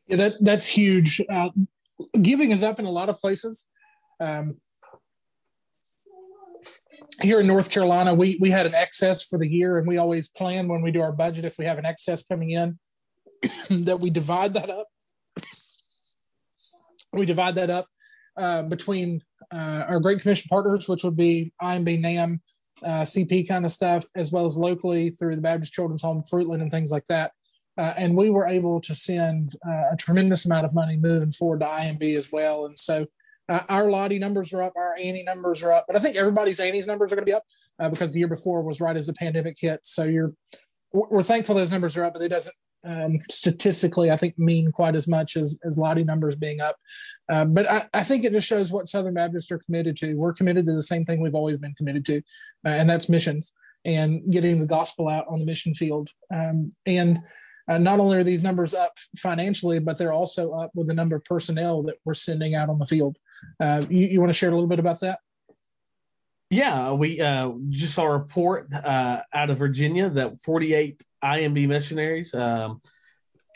Yeah, 0.08 0.18
that 0.18 0.44
that's 0.44 0.66
huge. 0.66 1.22
Uh, 1.30 1.50
giving 2.20 2.50
is 2.50 2.64
up 2.64 2.80
in 2.80 2.86
a 2.86 2.90
lot 2.90 3.10
of 3.10 3.20
places. 3.20 3.68
Um, 4.20 4.56
here 7.22 7.40
in 7.40 7.48
North 7.48 7.70
Carolina, 7.70 8.14
we 8.16 8.38
we 8.42 8.50
had 8.50 8.66
an 8.66 8.74
excess 8.74 9.24
for 9.26 9.38
the 9.38 9.48
year, 9.48 9.78
and 9.78 9.88
we 9.88 9.98
always 9.98 10.28
plan 10.28 10.68
when 10.68 10.82
we 10.82 10.92
do 10.92 11.02
our 11.02 11.12
budget 11.12 11.46
if 11.46 11.60
we 11.60 11.66
have 11.66 11.78
an 11.78 11.86
excess 11.86 12.26
coming 12.26 12.52
in 12.52 12.80
that 13.70 14.00
we 14.02 14.10
divide 14.10 14.54
that 14.54 14.70
up. 14.70 14.88
We 17.14 17.28
divide 17.28 17.56
that 17.56 17.70
up 17.70 17.86
uh, 18.40 18.64
between 18.64 19.22
uh, 19.54 19.86
our 19.88 20.00
Great 20.00 20.22
Commission 20.22 20.48
partners, 20.50 20.88
which 20.88 21.04
would 21.04 21.18
be 21.18 21.54
IMB, 21.62 22.00
NAM, 22.00 22.42
uh, 22.84 23.02
CP 23.02 23.48
kind 23.48 23.66
of 23.66 23.72
stuff, 23.72 24.06
as 24.16 24.32
well 24.32 24.46
as 24.46 24.58
locally 24.58 25.10
through 25.10 25.36
the 25.36 25.42
Baptist 25.42 25.74
Children's 25.74 26.02
Home, 26.02 26.22
Fruitland, 26.22 26.62
and 26.62 26.72
things 26.72 26.92
like 26.92 27.06
that. 27.06 27.32
Uh, 27.78 27.94
and 27.98 28.16
we 28.16 28.30
were 28.30 28.48
able 28.48 28.82
to 28.82 28.96
send 28.96 29.56
uh, 29.68 29.92
a 29.92 29.96
tremendous 29.98 30.46
amount 30.46 30.66
of 30.66 30.74
money 30.74 30.98
moving 30.98 31.32
forward 31.32 31.62
to 31.62 31.66
IMB 31.66 32.18
as 32.18 32.32
well. 32.32 32.66
And 32.66 32.78
so 32.78 33.06
uh, 33.48 33.62
our 33.70 33.90
Lottie 33.90 34.20
numbers 34.20 34.54
are 34.54 34.64
up, 34.64 34.74
our 34.76 34.96
Annie 34.96 35.24
numbers 35.24 35.64
are 35.64 35.72
up, 35.72 35.86
but 35.88 35.96
I 35.96 36.00
think 36.00 36.16
everybody's 36.16 36.60
Annie's 36.60 36.88
numbers 36.88 37.12
are 37.12 37.16
going 37.16 37.26
to 37.26 37.30
be 37.30 37.34
up 37.34 37.44
uh, 37.80 37.90
because 37.90 38.12
the 38.12 38.20
year 38.20 38.28
before 38.28 38.62
was 38.62 38.82
right 38.82 38.96
as 38.96 39.08
the 39.08 39.14
pandemic 39.14 39.58
hit. 39.60 39.80
So 39.84 40.04
you're 40.04 40.34
we're 40.92 41.24
thankful 41.24 41.56
those 41.56 41.72
numbers 41.72 41.96
are 41.98 42.04
up, 42.04 42.14
but 42.14 42.22
it 42.22 42.30
doesn't 42.30 42.56
um, 42.86 43.20
statistically, 43.30 44.12
I 44.12 44.16
think, 44.16 44.38
mean 44.38 44.72
quite 44.72 44.96
as 44.96 45.08
much 45.08 45.36
as, 45.38 45.60
as 45.66 45.78
Lottie 45.78 46.04
numbers 46.04 46.36
being 46.36 46.62
up. 46.62 46.78
Uh, 47.32 47.46
but 47.46 47.70
I, 47.70 47.88
I, 47.94 48.04
think 48.04 48.24
it 48.24 48.32
just 48.32 48.48
shows 48.48 48.72
what 48.72 48.88
Southern 48.88 49.14
Baptists 49.14 49.52
are 49.52 49.60
committed 49.60 49.96
to. 49.98 50.16
We're 50.16 50.34
committed 50.34 50.66
to 50.66 50.74
the 50.74 50.82
same 50.82 51.06
thing 51.06 51.22
we've 51.22 51.36
always 51.36 51.60
been 51.60 51.76
committed 51.76 52.06
to, 52.06 52.18
uh, 52.66 52.70
and 52.70 52.90
that's 52.90 53.10
missions 53.10 53.54
and 53.86 54.32
getting 54.32 54.60
the 54.60 54.66
gospel 54.66 55.08
out 55.08 55.26
on 55.30 55.40
the 55.40 55.46
mission 55.46 55.74
field. 55.74 56.10
Um, 56.34 56.72
and 56.86 57.20
uh, 57.70 57.78
not 57.78 58.00
only 58.00 58.18
are 58.18 58.24
these 58.24 58.44
numbers 58.44 58.74
up 58.74 58.92
financially, 59.18 59.80
but 59.80 59.98
they're 59.98 60.14
also 60.14 60.52
up 60.54 60.72
with 60.74 60.88
the 60.88 60.94
number 60.94 61.16
of 61.16 61.24
personnel 61.24 61.84
that 61.84 61.96
we're 62.04 62.14
sending 62.14 62.56
out 62.56 62.70
on 62.70 62.80
the 62.80 62.86
field. 62.86 63.18
Uh, 63.60 63.86
you, 63.90 64.08
you 64.08 64.20
want 64.20 64.30
to 64.30 64.38
share 64.38 64.50
a 64.50 64.54
little 64.54 64.68
bit 64.68 64.80
about 64.80 65.00
that? 65.02 65.20
Yeah, 66.50 66.94
we 66.94 67.22
uh, 67.22 67.52
just 67.70 67.94
saw 67.94 68.06
a 68.06 68.18
report 68.18 68.74
uh, 68.74 69.22
out 69.32 69.52
of 69.52 69.60
Virginia 69.60 70.10
that 70.10 70.42
48 70.42 71.00
IMB 71.24 71.68
missionaries 71.68 72.34
um, 72.34 72.82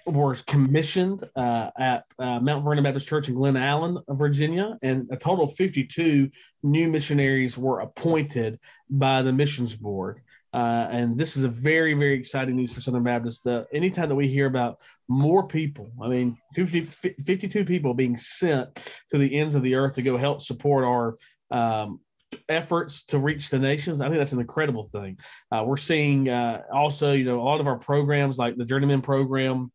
were 0.05 0.36
commissioned 0.48 1.27
uh, 1.36 1.70
at 1.77 2.05
uh, 2.20 2.39
Mount 2.39 2.63
Vernon 2.63 2.84
Baptist 2.84 3.08
Church 3.08 3.29
in 3.29 3.36
Glen 3.36 3.55
Allen, 3.55 3.98
Virginia, 4.10 4.77
and 4.82 5.08
a 5.12 5.17
total 5.17 5.46
of 5.46 5.55
52 5.55 6.29
new 6.63 6.89
missionaries 6.89 7.58
were 7.58 7.79
appointed 7.79 8.60
by 8.89 9.22
the 9.22 9.32
missions 9.32 9.75
board. 9.75 10.22
Uh, 10.53 10.88
and 10.91 11.17
this 11.17 11.36
is 11.36 11.46
a 11.46 11.50
very, 11.50 11.96
very 11.96 12.13
exciting 12.13 12.55
news 12.55 12.74
for 12.74 12.82
Southern 12.82 13.03
Baptists. 13.03 13.39
The, 13.39 13.65
anytime 13.74 14.10
that 14.10 14.15
we 14.15 14.27
hear 14.27 14.46
about 14.46 14.77
more 15.08 15.48
people, 15.48 15.91
I 16.01 16.08
mean, 16.10 16.38
50, 16.53 16.82
52 17.25 17.65
people 17.65 17.96
being 17.96 18.17
sent 18.17 18.75
to 19.12 19.17
the 19.17 19.36
ends 19.36 19.55
of 19.55 19.63
the 19.63 19.74
earth 19.74 19.96
to 19.96 20.03
go 20.03 20.15
help 20.15 20.41
support 20.41 20.84
our 20.84 21.15
um, 21.50 22.01
efforts 22.50 23.04
to 23.06 23.20
reach 23.20 23.50
the 23.50 23.60
nations. 23.60 24.02
I 24.02 24.08
think 24.08 24.18
that's 24.18 24.32
an 24.32 24.40
incredible 24.40 24.86
thing. 24.86 25.18
Uh, 25.52 25.63
we're 25.66 25.78
seeing 25.78 26.30
uh, 26.30 26.62
also, 26.74 27.13
you 27.13 27.25
know, 27.25 27.40
a 27.40 27.44
lot 27.44 27.60
of 27.60 27.68
our 27.68 27.78
programs 27.78 28.38
like 28.38 28.56
the 28.56 28.66
Journeyman 28.66 29.02
program 29.02 29.72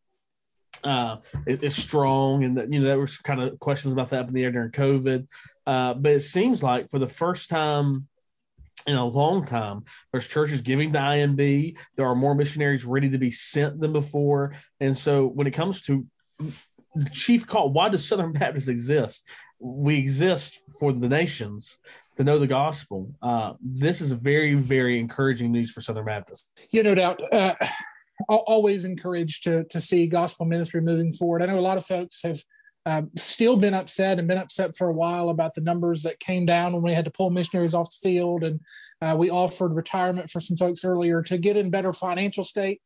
uh, 0.85 1.17
is, 1.47 1.75
strong, 1.75 2.45
and 2.45 2.57
that, 2.57 2.73
you 2.73 2.81
know 2.81 2.87
there 2.87 3.01
was 3.01 3.17
kind 3.19 3.41
of 3.41 3.59
questions 3.59 3.93
about 3.93 4.11
that 4.11 4.21
up 4.21 4.29
in 4.29 4.35
the 4.35 4.45
air 4.45 4.53
during 4.53 4.71
COVID. 4.71 5.27
Uh, 5.67 5.95
but 5.95 6.13
it 6.13 6.21
seems 6.21 6.63
like 6.63 6.91
for 6.91 6.99
the 6.99 7.09
first 7.09 7.51
time 7.51 8.09
in 8.87 8.97
a 8.97 9.05
long 9.05 9.45
time. 9.45 9.85
There's 10.13 10.27
churches 10.27 10.63
giving 10.63 10.93
to 10.95 10.99
IMB. 10.99 11.77
There 11.97 12.07
are 12.07 12.15
more 12.15 12.35
missionaries 12.35 12.85
ready 12.85 13.11
to 13.11 13.19
be 13.19 13.31
sent 13.31 13.81
than 13.81 13.93
before. 13.93 14.55
And 14.81 14.97
so 14.97 15.27
when 15.27 15.47
it 15.47 15.51
comes 15.51 15.83
to 15.83 16.07
the 16.39 17.11
chief 17.13 17.47
call, 17.47 17.71
why 17.71 17.91
does 17.91 18.07
Southern 18.07 18.33
Baptist 18.33 18.69
exist? 18.69 19.29
We 19.59 19.99
exist 19.99 20.61
for 20.81 20.93
the 20.93 21.09
nations 21.09 21.79
to 22.19 22.25
know 22.25 22.39
the 22.39 22.47
gospel. 22.47 23.15
Uh, 23.23 23.55
this 23.61 24.01
is 24.01 24.13
very, 24.13 24.55
very 24.55 24.99
encouraging 24.99 25.53
news 25.53 25.71
for 25.71 25.81
Southern 25.81 26.05
Baptists. 26.05 26.49
Yeah, 26.73 26.83
no 26.83 26.95
doubt. 26.95 27.21
Uh, 27.33 27.55
always 28.29 28.85
encouraged 28.85 29.45
to 29.45 29.65
to 29.65 29.81
see 29.81 30.07
gospel 30.09 30.45
ministry 30.45 30.81
moving 30.81 31.13
forward. 31.13 31.43
I 31.43 31.47
know 31.47 31.59
a 31.59 31.61
lot 31.61 31.79
of 31.79 31.87
folks 31.87 32.23
have 32.25 32.41
uh, 32.85 33.03
still 33.17 33.57
been 33.57 33.75
upset 33.75 34.19
and 34.19 34.27
been 34.27 34.39
upset 34.39 34.77
for 34.77 34.89
a 34.89 34.93
while 34.93 35.29
about 35.29 35.55
the 35.55 35.61
numbers 35.61 36.03
that 36.03 36.19
came 36.19 36.45
down 36.45 36.73
when 36.73 36.83
we 36.83 36.93
had 36.93 37.05
to 37.05 37.11
pull 37.11 37.31
missionaries 37.31 37.75
off 37.75 37.91
the 37.91 38.09
field, 38.09 38.43
and 38.43 38.61
uh, 39.01 39.15
we 39.17 39.31
offered 39.31 39.75
retirement 39.75 40.29
for 40.29 40.41
some 40.41 40.57
folks 40.57 40.85
earlier 40.85 41.23
to 41.23 41.39
get 41.39 41.57
in 41.57 41.71
better 41.71 41.93
financial 41.93 42.45
state. 42.45 42.81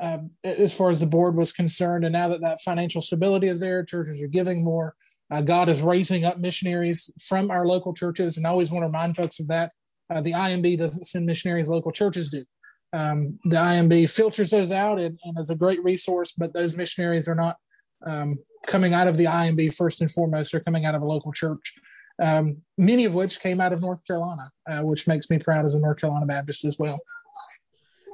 Um, 0.00 0.30
as 0.42 0.74
far 0.74 0.90
as 0.90 0.98
the 0.98 1.06
board 1.06 1.36
was 1.36 1.52
concerned, 1.52 2.04
and 2.04 2.14
now 2.14 2.26
that 2.28 2.40
that 2.40 2.62
financial 2.62 3.00
stability 3.00 3.46
is 3.48 3.60
there, 3.60 3.84
churches 3.84 4.20
are 4.20 4.26
giving 4.26 4.64
more. 4.64 4.96
Uh, 5.32 5.40
God 5.40 5.70
is 5.70 5.80
raising 5.80 6.26
up 6.26 6.38
missionaries 6.38 7.10
from 7.18 7.50
our 7.50 7.66
local 7.66 7.94
churches, 7.94 8.36
and 8.36 8.46
I 8.46 8.50
always 8.50 8.70
want 8.70 8.82
to 8.82 8.86
remind 8.86 9.16
folks 9.16 9.40
of 9.40 9.48
that. 9.48 9.72
Uh, 10.10 10.20
the 10.20 10.32
IMB 10.32 10.76
doesn't 10.76 11.04
send 11.04 11.24
missionaries; 11.24 11.70
local 11.70 11.90
churches 11.90 12.28
do. 12.28 12.44
Um, 12.92 13.38
the 13.44 13.56
IMB 13.56 14.10
filters 14.10 14.50
those 14.50 14.70
out 14.70 15.00
and, 15.00 15.18
and, 15.24 15.38
is 15.38 15.48
a 15.48 15.56
great 15.56 15.82
resource, 15.82 16.32
but 16.36 16.52
those 16.52 16.76
missionaries 16.76 17.28
are 17.28 17.34
not 17.34 17.56
um, 18.06 18.36
coming 18.66 18.92
out 18.92 19.08
of 19.08 19.16
the 19.16 19.24
IMB 19.24 19.74
first 19.74 20.02
and 20.02 20.10
foremost; 20.10 20.52
they're 20.52 20.60
coming 20.60 20.84
out 20.84 20.94
of 20.94 21.00
a 21.00 21.06
local 21.06 21.32
church. 21.32 21.72
Um, 22.22 22.58
many 22.76 23.06
of 23.06 23.14
which 23.14 23.40
came 23.40 23.58
out 23.58 23.72
of 23.72 23.80
North 23.80 24.06
Carolina, 24.06 24.50
uh, 24.70 24.82
which 24.82 25.08
makes 25.08 25.30
me 25.30 25.38
proud 25.38 25.64
as 25.64 25.72
a 25.72 25.80
North 25.80 25.98
Carolina 25.98 26.26
Baptist 26.26 26.66
as 26.66 26.78
well 26.78 27.00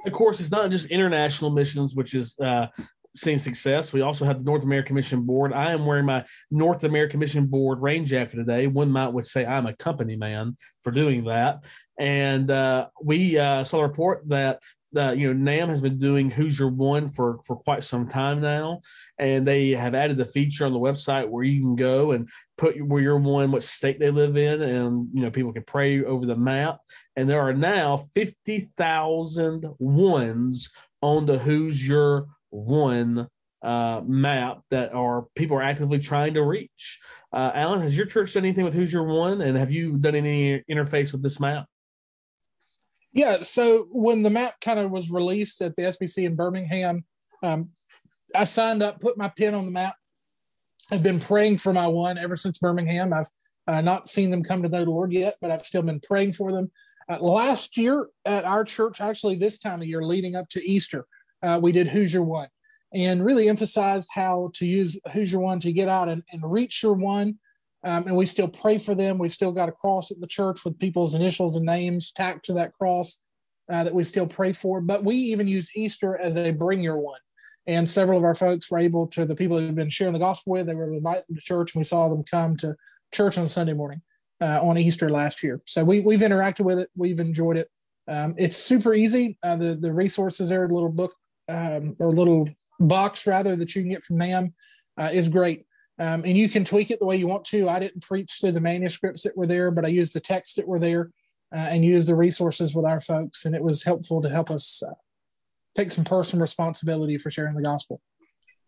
of 0.07 0.13
course, 0.13 0.41
it's 0.41 0.51
not 0.51 0.71
just 0.71 0.87
international 0.87 1.51
missions, 1.51 1.95
which 1.95 2.15
is 2.15 2.39
uh, 2.41 2.67
seeing 3.15 3.38
success. 3.38 3.93
We 3.93 4.03
also 4.03 4.25
have 4.25 4.38
the 4.38 4.45
North 4.45 4.62
American 4.62 4.95
Mission 4.95 5.23
Board. 5.23 5.53
I 5.53 5.73
am 5.73 5.87
wearing 5.87 6.07
my 6.07 6.25
North 6.50 6.85
American 6.85 7.21
Mission 7.21 7.47
Board 7.47 7.81
rain 7.81 8.07
jacket 8.07 8.37
today. 8.37 8.67
One 8.67 8.91
might 8.91 9.09
would 9.09 9.27
say 9.27 9.45
I'm 9.45 9.67
a 9.67 9.75
company 9.75 10.17
man 10.17 10.57
for 10.83 10.91
doing 10.91 11.25
that. 11.25 11.65
And 11.99 12.50
uh, 12.50 12.88
we 13.03 13.38
uh, 13.38 13.65
saw 13.65 13.81
a 13.81 13.88
report 13.88 14.29
that 14.29 14.61
uh, 14.97 15.11
you 15.11 15.27
know 15.27 15.33
NAM 15.33 15.69
has 15.69 15.81
been 15.81 15.99
doing 15.99 16.31
Who's 16.31 16.59
Your 16.59 16.71
One 16.71 17.11
for 17.11 17.41
for 17.45 17.57
quite 17.57 17.83
some 17.83 18.09
time 18.09 18.41
now, 18.41 18.81
and 19.19 19.47
they 19.47 19.71
have 19.71 19.95
added 19.95 20.17
the 20.17 20.25
feature 20.25 20.65
on 20.65 20.73
the 20.73 20.79
website 20.79 21.29
where 21.29 21.45
you 21.45 21.61
can 21.61 21.77
go 21.77 22.12
and 22.12 22.29
put 22.57 22.81
where 22.87 23.03
you're 23.03 23.19
one, 23.19 23.50
what 23.50 23.62
state 23.62 23.99
they 23.99 24.11
live 24.11 24.37
in, 24.37 24.62
and 24.62 25.09
you 25.12 25.23
know 25.23 25.31
people 25.31 25.53
can 25.53 25.65
pray 25.65 26.03
over 26.05 26.25
the 26.25 26.37
map. 26.37 26.79
And 27.17 27.29
there 27.29 27.43
are 27.43 27.53
now 27.53 28.09
fifty 28.15 28.61
thousand 28.61 29.67
ones 29.79 30.71
on 31.03 31.27
the 31.27 31.38
Who's 31.38 31.87
Your 31.87 32.27
One 32.50 33.28
uh, 33.62 34.02
map 34.07 34.61
that 34.71 34.93
are 34.93 35.26
people 35.35 35.57
are 35.57 35.62
actively 35.62 35.99
trying 35.99 36.35
to 36.35 36.43
reach. 36.43 36.99
Uh, 37.33 37.50
Alan, 37.55 37.81
has 37.81 37.97
your 37.97 38.07
church 38.07 38.35
done 38.35 38.45
anything 38.45 38.64
with 38.64 38.75
Who's 38.75 38.93
Your 38.93 39.05
One, 39.05 39.40
and 39.40 39.57
have 39.57 39.73
you 39.73 39.99
done 39.99 40.14
any 40.14 40.62
interface 40.71 41.12
with 41.12 41.23
this 41.23 41.40
map? 41.40 41.67
Yeah. 43.12 43.37
So 43.37 43.87
when 43.90 44.23
the 44.23 44.31
map 44.31 44.61
kind 44.61 44.78
of 44.78 44.90
was 44.90 45.11
released 45.11 45.61
at 45.62 45.75
the 45.76 45.83
SBC 45.83 46.25
in 46.25 46.37
Birmingham, 46.37 47.05
um, 47.43 47.71
I 48.35 48.45
signed 48.45 48.83
up, 48.83 49.00
put 49.00 49.19
my 49.19 49.28
pin 49.28 49.55
on 49.55 49.64
the 49.64 49.71
map. 49.71 49.97
I've 50.90 51.02
been 51.02 51.19
praying 51.19 51.59
for 51.59 51.73
my 51.73 51.87
one 51.87 52.19
ever 52.19 52.37
since 52.37 52.59
Birmingham. 52.59 53.12
I've 53.12 53.28
uh, 53.67 53.81
not 53.81 54.09
seen 54.09 54.31
them 54.31 54.43
come 54.43 54.62
to 54.62 54.69
know 54.69 54.85
the 54.85 54.90
Lord 54.90 55.12
yet, 55.12 55.37
but 55.40 55.50
I've 55.50 55.67
still 55.67 55.83
been 55.83 56.00
praying 56.00 56.33
for 56.33 56.52
them. 56.52 56.71
Uh, 57.11 57.19
last 57.21 57.76
year 57.76 58.09
at 58.25 58.45
our 58.45 58.64
church, 58.64 59.00
actually 59.00 59.37
this 59.37 59.59
time 59.59 59.81
of 59.81 59.87
year 59.87 60.02
leading 60.02 60.37
up 60.37 60.49
to 60.50 60.67
Easter, 60.67 61.07
uh, 61.42 61.59
we 61.62 61.73
did 61.73 61.88
Who's 61.88 62.12
Your 62.12 62.25
One 62.25 62.49
and 62.95 63.25
really 63.25 63.49
emphasized 63.49 64.09
how 64.12 64.50
to 64.54 64.66
use 64.66 64.99
Who's 65.12 65.30
Your 65.30 65.42
One 65.42 65.61
to 65.61 65.73
get 65.73 65.88
out 65.88 66.09
and, 66.09 66.23
and 66.33 66.42
reach 66.50 66.83
your 66.83 66.95
one 66.95 67.38
um, 67.85 68.07
and 68.07 68.16
we 68.16 68.26
still 68.26 68.49
pray 68.49 68.78
for 68.78 68.95
them. 68.95 69.18
We've 69.18 69.33
still 69.33 69.52
got 69.52 69.68
a 69.68 69.73
cross 69.73 70.11
at 70.11 70.21
the 70.21 70.26
church 70.26 70.64
with 70.64 70.78
people's 70.78 71.14
initials 71.14 71.57
and 71.57 71.64
names 71.64 72.12
tacked 72.12 72.47
to 72.47 72.52
that 72.54 72.73
cross 72.73 73.21
uh, 73.73 73.85
that 73.85 73.95
we 73.95 74.02
still 74.02 74.26
pray 74.26 74.52
for. 74.52 74.80
But 74.80 75.04
we 75.04 75.14
even 75.14 75.47
use 75.47 75.71
Easter 75.76 76.18
as 76.18 76.37
a 76.37 76.50
bring 76.50 76.80
your 76.80 76.99
one. 76.99 77.21
And 77.66 77.88
several 77.88 78.18
of 78.18 78.25
our 78.25 78.35
folks 78.35 78.71
were 78.71 78.78
able 78.78 79.07
to, 79.09 79.26
the 79.26 79.35
people 79.35 79.59
who've 79.59 79.75
been 79.75 79.90
sharing 79.90 80.14
the 80.14 80.18
gospel 80.18 80.54
with, 80.54 80.66
they 80.66 80.75
were 80.75 80.92
invited 80.92 81.25
to 81.33 81.40
church 81.40 81.75
and 81.75 81.80
we 81.80 81.85
saw 81.85 82.09
them 82.09 82.25
come 82.25 82.57
to 82.59 82.75
church 83.12 83.38
on 83.38 83.47
Sunday 83.47 83.75
morning 83.75 84.00
uh, 84.40 84.61
on 84.62 84.78
Easter 84.78 85.11
last 85.11 85.42
year. 85.42 85.61
So 85.66 85.85
we, 85.85 86.00
we've 86.00 86.21
interacted 86.21 86.64
with 86.64 86.78
it. 86.78 86.88
We've 86.97 87.21
enjoyed 87.21 87.59
it. 87.59 87.68
Um, 88.09 88.35
it's 88.38 88.57
super 88.57 88.95
easy. 88.95 89.37
Uh, 89.42 89.57
the, 89.57 89.75
the 89.75 89.92
resources 89.92 90.49
there, 90.49 90.66
the 90.66 90.75
little 90.75 90.88
book 90.88 91.14
um, 91.49 91.97
or 91.99 92.11
little 92.11 92.49
box 92.81 93.26
rather 93.26 93.57
that 93.57 93.75
you 93.75 93.83
can 93.83 93.90
get 93.90 94.02
from 94.02 94.19
NAM 94.19 94.55
uh, 94.99 95.11
is 95.12 95.28
great. 95.28 95.64
Um, 96.00 96.23
and 96.25 96.37
you 96.37 96.49
can 96.49 96.64
tweak 96.64 96.90
it 96.90 97.00
the 97.00 97.07
way 97.07 97.17
you 97.17 97.26
want 97.26 97.45
to. 97.47 97.69
I 97.69 97.81
didn't 97.81 98.02
preach 98.02 98.38
through 98.40 98.52
the 98.52 98.61
manuscripts 98.61 99.23
that 99.25 99.37
were 99.37 99.47
there, 99.47 99.71
but 99.71 99.85
I 99.85 99.88
used 99.88 100.12
the 100.12 100.21
text 100.21 100.57
that 100.57 100.69
were 100.69 100.78
there 100.78 101.11
uh, 101.52 101.59
and 101.59 101.85
used 101.85 102.09
the 102.09 102.14
resources 102.14 102.75
with 102.75 102.85
our 102.85 103.00
folks. 103.00 103.45
And 103.45 103.55
it 103.55 103.62
was 103.62 103.83
helpful 103.83 104.23
to 104.23 104.28
help 104.28 104.50
us 104.50 104.83
uh, 104.83 104.95
take 105.76 105.90
some 105.90 106.05
personal 106.05 106.40
responsibility 106.40 107.19
for 107.19 107.31
sharing 107.31 107.57
the 107.57 107.62
gospel. 107.62 108.00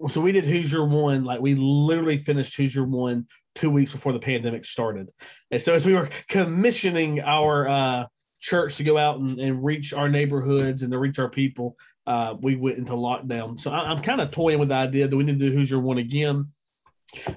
So 0.08 0.20
we 0.20 0.32
did 0.32 0.46
Your 0.46 0.86
One, 0.86 1.24
like 1.24 1.40
we 1.40 1.54
literally 1.54 2.16
finished 2.16 2.58
Your 2.58 2.86
One 2.86 3.26
two 3.54 3.70
weeks 3.70 3.92
before 3.92 4.12
the 4.12 4.18
pandemic 4.18 4.64
started. 4.64 5.08
And 5.50 5.60
so 5.60 5.74
as 5.74 5.84
we 5.84 5.92
were 5.92 6.08
commissioning 6.28 7.20
our 7.20 7.68
uh, 7.68 8.06
church 8.40 8.76
to 8.76 8.84
go 8.84 8.96
out 8.96 9.18
and, 9.18 9.38
and, 9.38 9.62
reach 9.62 9.92
our 9.92 10.08
neighborhoods 10.08 10.82
and 10.82 10.90
to 10.92 10.98
reach 10.98 11.18
our 11.18 11.28
people, 11.28 11.76
uh, 12.06 12.34
we 12.40 12.56
went 12.56 12.78
into 12.78 12.92
lockdown. 12.92 13.60
So 13.60 13.70
I, 13.70 13.90
am 13.92 14.00
kind 14.00 14.20
of 14.20 14.30
toying 14.30 14.58
with 14.58 14.68
the 14.68 14.74
idea: 14.74 15.08
do 15.08 15.16
we 15.16 15.24
need 15.24 15.38
to 15.38 15.50
do 15.50 15.54
Who's 15.54 15.70
Your 15.70 15.80
One 15.80 15.98
again? 15.98 16.46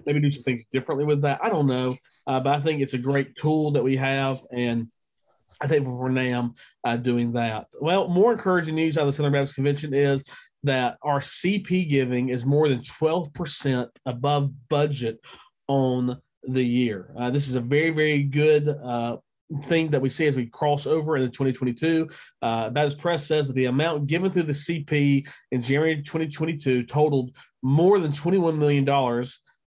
maybe 0.05 0.19
do 0.19 0.31
some 0.31 0.43
things 0.43 0.63
differently 0.71 1.05
with 1.05 1.21
that. 1.21 1.39
I 1.43 1.49
don't 1.49 1.67
know, 1.67 1.95
uh, 2.27 2.39
but 2.41 2.53
I 2.53 2.59
think 2.59 2.81
it's 2.81 2.93
a 2.93 3.01
great 3.01 3.35
tool 3.41 3.71
that 3.71 3.83
we 3.83 3.97
have, 3.97 4.37
and 4.51 4.87
I 5.61 5.67
think 5.67 5.85
for 5.85 6.09
NAM 6.09 6.53
uh, 6.83 6.97
doing 6.97 7.33
that. 7.33 7.67
Well, 7.79 8.07
more 8.07 8.33
encouraging 8.33 8.75
news 8.75 8.97
out 8.97 9.01
of 9.01 9.07
the 9.07 9.13
Southern 9.13 9.33
Baptist 9.33 9.55
Convention 9.55 9.93
is 9.93 10.23
that 10.63 10.97
our 11.01 11.19
CP 11.19 11.89
giving 11.89 12.29
is 12.29 12.45
more 12.45 12.69
than 12.69 12.79
12% 12.79 13.87
above 14.05 14.51
budget 14.69 15.19
on 15.67 16.21
the 16.43 16.63
year. 16.63 17.13
Uh, 17.17 17.29
this 17.29 17.47
is 17.47 17.55
a 17.55 17.61
very, 17.61 17.91
very 17.91 18.23
good 18.23 18.67
uh, 18.67 19.17
thing 19.63 19.89
that 19.91 20.01
we 20.01 20.09
see 20.09 20.25
as 20.25 20.35
we 20.35 20.47
cross 20.47 20.87
over 20.87 21.15
into 21.15 21.29
2022. 21.29 22.07
Uh, 22.41 22.69
Baptist 22.69 22.97
Press 22.97 23.25
says 23.25 23.47
that 23.47 23.53
the 23.53 23.65
amount 23.65 24.07
given 24.07 24.31
through 24.31 24.43
the 24.43 24.53
CP 24.53 25.27
in 25.51 25.61
January 25.61 25.97
2022 25.97 26.83
totaled 26.83 27.35
more 27.61 27.99
than 27.99 28.11
$21 28.11 28.57
million 28.57 28.87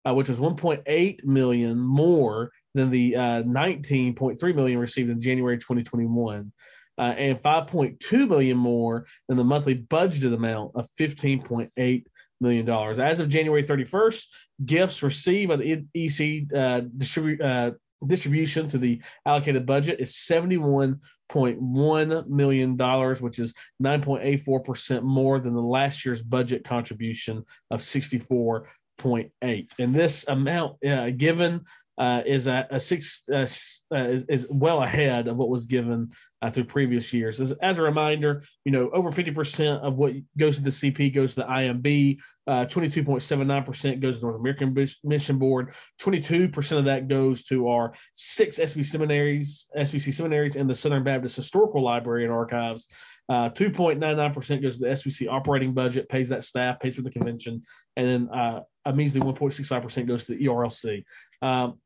uh, 0.04 0.14
which 0.14 0.28
was 0.28 0.38
1.8 0.38 1.24
million 1.24 1.78
more 1.78 2.50
than 2.74 2.90
the 2.90 3.16
uh, 3.16 3.42
19.3 3.42 4.54
million 4.54 4.78
received 4.78 5.10
in 5.10 5.20
January 5.20 5.58
2021, 5.58 6.52
uh, 6.98 7.00
and 7.00 7.38
5.2 7.40 8.28
million 8.28 8.56
more 8.56 9.06
than 9.28 9.36
the 9.36 9.44
monthly 9.44 9.76
budgeted 9.76 10.34
amount 10.34 10.72
of 10.74 10.88
15.8 10.98 12.04
million 12.40 12.66
dollars. 12.66 12.98
As 12.98 13.20
of 13.20 13.28
January 13.28 13.62
31st, 13.62 14.24
gifts 14.64 15.02
received 15.02 15.50
by 15.50 15.56
the 15.56 15.72
EC 15.94 16.46
uh, 16.52 16.80
distribu- 16.96 17.40
uh, 17.40 17.72
distribution 18.06 18.68
to 18.68 18.78
the 18.78 19.02
allocated 19.26 19.66
budget 19.66 20.00
is 20.00 20.12
71.1 20.12 22.28
million 22.28 22.76
dollars, 22.76 23.20
which 23.20 23.38
is 23.38 23.52
9.84 23.82 24.64
percent 24.64 25.04
more 25.04 25.40
than 25.40 25.54
the 25.54 25.60
last 25.60 26.04
year's 26.04 26.22
budget 26.22 26.64
contribution 26.64 27.44
of 27.70 27.80
64.8. 27.80 29.70
And 29.78 29.94
this 29.94 30.26
amount 30.28 30.84
uh, 30.84 31.10
given 31.10 31.62
uh, 31.98 32.22
is 32.24 32.48
at 32.48 32.68
a 32.70 32.80
six 32.80 33.22
uh, 33.30 33.46
uh, 33.94 34.08
is, 34.08 34.24
is, 34.28 34.46
well 34.50 34.82
ahead 34.82 35.28
of 35.28 35.36
what 35.36 35.50
was 35.50 35.66
given 35.66 36.10
uh, 36.40 36.50
through 36.50 36.64
previous 36.64 37.12
years. 37.12 37.40
As, 37.40 37.52
as, 37.62 37.78
a 37.78 37.82
reminder, 37.82 38.42
you 38.64 38.72
know, 38.72 38.90
over 38.90 39.10
50% 39.10 39.80
of 39.80 39.98
what 39.98 40.14
goes 40.38 40.56
to 40.56 40.62
the 40.62 40.70
CP 40.70 41.14
goes 41.14 41.34
to 41.34 41.40
the 41.40 41.46
IMB. 41.46 42.18
22.79% 42.48 43.92
uh, 43.92 44.00
goes 44.00 44.16
to 44.16 44.20
the 44.20 44.26
North 44.26 44.40
American 44.40 44.74
Mission 45.04 45.38
Board. 45.38 45.74
22% 46.00 46.78
of 46.78 46.86
that 46.86 47.08
goes 47.08 47.44
to 47.44 47.68
our 47.68 47.92
six 48.14 48.58
SB 48.58 48.84
seminaries, 48.84 49.68
SBC 49.78 50.12
seminaries, 50.14 50.56
and 50.56 50.68
the 50.68 50.74
Southern 50.74 51.04
Baptist 51.04 51.36
Historical 51.36 51.84
Library 51.84 52.24
and 52.24 52.32
Archives. 52.32 52.88
2.99% 53.30 54.62
goes 54.62 54.78
to 54.78 54.80
the 54.80 54.88
SBC 54.88 55.28
operating 55.28 55.72
budget, 55.72 56.08
pays 56.08 56.28
that 56.30 56.42
staff, 56.42 56.80
pays 56.80 56.96
for 56.96 57.02
the 57.02 57.10
convention, 57.10 57.62
and 57.96 58.06
then 58.06 58.64
a 58.84 58.92
measly 58.92 59.20
1.65% 59.20 60.06
goes 60.06 60.24
to 60.24 60.34
the 60.34 60.44
ERLC. 60.44 61.04
Um, 61.40 61.78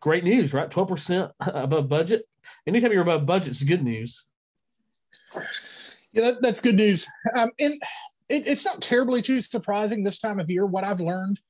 great 0.00 0.24
news, 0.24 0.52
right? 0.52 0.70
12% 0.70 1.30
above 1.40 1.88
budget. 1.88 2.26
Anytime 2.66 2.92
you're 2.92 3.02
above 3.02 3.26
budget, 3.26 3.50
it's 3.50 3.62
good 3.62 3.84
news. 3.84 4.28
Yeah, 6.12 6.22
that, 6.22 6.42
that's 6.42 6.60
good 6.60 6.76
news. 6.76 7.06
Um, 7.36 7.50
and 7.58 7.74
it, 8.28 8.46
it's 8.46 8.64
not 8.64 8.82
terribly 8.82 9.22
too 9.22 9.40
surprising 9.40 10.02
this 10.02 10.18
time 10.18 10.40
of 10.40 10.50
year. 10.50 10.66
What 10.66 10.84
I've 10.84 11.00
learned 11.00 11.40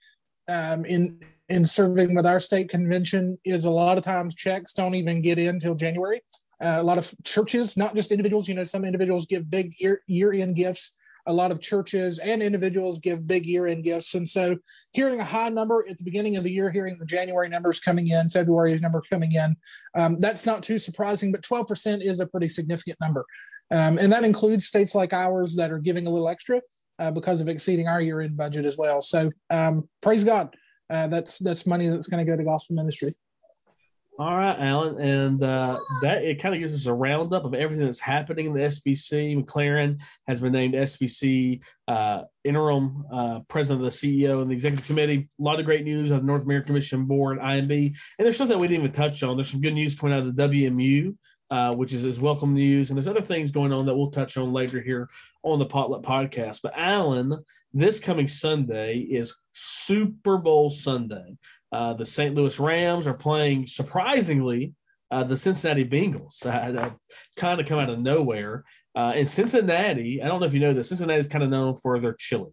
um, 0.48 0.84
in 0.84 1.20
in 1.48 1.64
serving 1.64 2.14
with 2.14 2.24
our 2.24 2.40
state 2.40 2.70
convention 2.70 3.38
is 3.44 3.64
a 3.64 3.70
lot 3.70 3.98
of 3.98 4.04
times 4.04 4.34
checks 4.34 4.72
don't 4.72 4.94
even 4.94 5.20
get 5.20 5.38
in 5.38 5.48
until 5.56 5.74
January. 5.74 6.22
Uh, 6.62 6.78
a 6.78 6.82
lot 6.82 6.96
of 6.96 7.12
churches, 7.24 7.76
not 7.76 7.94
just 7.94 8.10
individuals, 8.10 8.48
you 8.48 8.54
know, 8.54 8.64
some 8.64 8.84
individuals 8.84 9.26
give 9.26 9.50
big 9.50 9.72
year, 9.78 10.00
year 10.06 10.32
end 10.32 10.56
gifts 10.56 10.96
a 11.26 11.32
lot 11.32 11.50
of 11.50 11.60
churches 11.60 12.18
and 12.18 12.42
individuals 12.42 12.98
give 12.98 13.26
big 13.26 13.46
year 13.46 13.66
end 13.66 13.84
gifts. 13.84 14.14
And 14.14 14.28
so 14.28 14.56
hearing 14.92 15.20
a 15.20 15.24
high 15.24 15.48
number 15.48 15.84
at 15.88 15.98
the 15.98 16.04
beginning 16.04 16.36
of 16.36 16.44
the 16.44 16.50
year, 16.50 16.70
hearing 16.70 16.98
the 16.98 17.06
January 17.06 17.48
numbers 17.48 17.80
coming 17.80 18.08
in, 18.08 18.28
February 18.28 18.78
number 18.78 19.02
coming 19.10 19.32
in, 19.32 19.56
um, 19.94 20.18
that's 20.20 20.46
not 20.46 20.62
too 20.62 20.78
surprising, 20.78 21.32
but 21.32 21.42
12% 21.42 22.02
is 22.02 22.20
a 22.20 22.26
pretty 22.26 22.48
significant 22.48 22.98
number. 23.00 23.24
Um, 23.70 23.98
and 23.98 24.12
that 24.12 24.24
includes 24.24 24.66
states 24.66 24.94
like 24.94 25.12
ours 25.12 25.56
that 25.56 25.70
are 25.70 25.78
giving 25.78 26.06
a 26.06 26.10
little 26.10 26.28
extra 26.28 26.60
uh, 26.98 27.10
because 27.10 27.40
of 27.40 27.48
exceeding 27.48 27.88
our 27.88 28.00
year 28.00 28.20
end 28.20 28.36
budget 28.36 28.66
as 28.66 28.76
well. 28.76 29.00
So 29.00 29.30
um, 29.50 29.88
praise 30.00 30.24
God. 30.24 30.54
Uh, 30.90 31.06
that's 31.06 31.38
that's 31.38 31.66
money 31.66 31.88
that's 31.88 32.06
going 32.06 32.24
to 32.24 32.30
go 32.30 32.36
to 32.36 32.44
gospel 32.44 32.76
ministry. 32.76 33.14
All 34.22 34.36
right, 34.36 34.56
Alan, 34.56 35.00
and 35.00 35.42
uh, 35.42 35.80
that 36.02 36.22
it 36.22 36.40
kind 36.40 36.54
of 36.54 36.60
gives 36.60 36.76
us 36.76 36.86
a 36.86 36.94
roundup 36.94 37.44
of 37.44 37.54
everything 37.54 37.86
that's 37.86 37.98
happening 37.98 38.46
in 38.46 38.52
the 38.52 38.60
SBC. 38.60 39.36
McLaurin 39.36 40.00
has 40.28 40.40
been 40.40 40.52
named 40.52 40.74
SBC 40.74 41.60
uh, 41.88 42.22
interim 42.44 43.04
uh, 43.12 43.40
president 43.48 43.84
of 43.84 43.92
the 43.92 43.98
CEO 43.98 44.40
and 44.40 44.48
the 44.48 44.54
executive 44.54 44.86
committee. 44.86 45.28
A 45.40 45.42
lot 45.42 45.58
of 45.58 45.66
great 45.66 45.82
news 45.82 46.12
of 46.12 46.20
the 46.20 46.26
North 46.26 46.44
American 46.44 46.68
Commission 46.68 47.04
Board, 47.06 47.40
IMB, 47.40 47.86
and 47.86 47.96
there's 48.24 48.36
stuff 48.36 48.48
that 48.50 48.60
we 48.60 48.68
didn't 48.68 48.84
even 48.84 48.92
touch 48.92 49.24
on. 49.24 49.36
There's 49.36 49.50
some 49.50 49.60
good 49.60 49.74
news 49.74 49.96
coming 49.96 50.16
out 50.16 50.24
of 50.24 50.36
the 50.36 50.48
WMU. 50.48 51.16
Uh, 51.50 51.70
which 51.74 51.92
is, 51.92 52.02
is 52.02 52.18
welcome 52.18 52.54
news. 52.54 52.88
And 52.88 52.96
there's 52.96 53.06
other 53.06 53.20
things 53.20 53.50
going 53.50 53.74
on 53.74 53.84
that 53.84 53.94
we'll 53.94 54.10
touch 54.10 54.38
on 54.38 54.54
later 54.54 54.80
here 54.80 55.10
on 55.42 55.58
the 55.58 55.66
Potluck 55.66 56.02
podcast. 56.02 56.60
But 56.62 56.72
Alan, 56.74 57.44
this 57.74 58.00
coming 58.00 58.26
Sunday 58.26 59.00
is 59.00 59.34
Super 59.52 60.38
Bowl 60.38 60.70
Sunday. 60.70 61.36
Uh, 61.72 61.94
the 61.94 62.06
St. 62.06 62.34
Louis 62.34 62.58
Rams 62.60 63.06
are 63.06 63.14
playing, 63.14 63.66
surprisingly, 63.66 64.74
uh, 65.10 65.24
the 65.24 65.36
Cincinnati 65.36 65.84
Bengals. 65.84 66.44
Uh, 66.44 66.72
that 66.72 66.98
kind 67.36 67.60
of 67.60 67.66
come 67.66 67.78
out 67.78 67.90
of 67.90 67.98
nowhere. 67.98 68.64
Uh, 68.94 69.12
in 69.16 69.26
Cincinnati, 69.26 70.22
I 70.22 70.28
don't 70.28 70.40
know 70.40 70.46
if 70.46 70.52
you 70.52 70.60
know 70.60 70.74
this, 70.74 70.88
Cincinnati 70.88 71.20
is 71.20 71.28
kind 71.28 71.42
of 71.42 71.50
known 71.50 71.76
for 71.76 71.98
their 71.98 72.14
chili. 72.14 72.50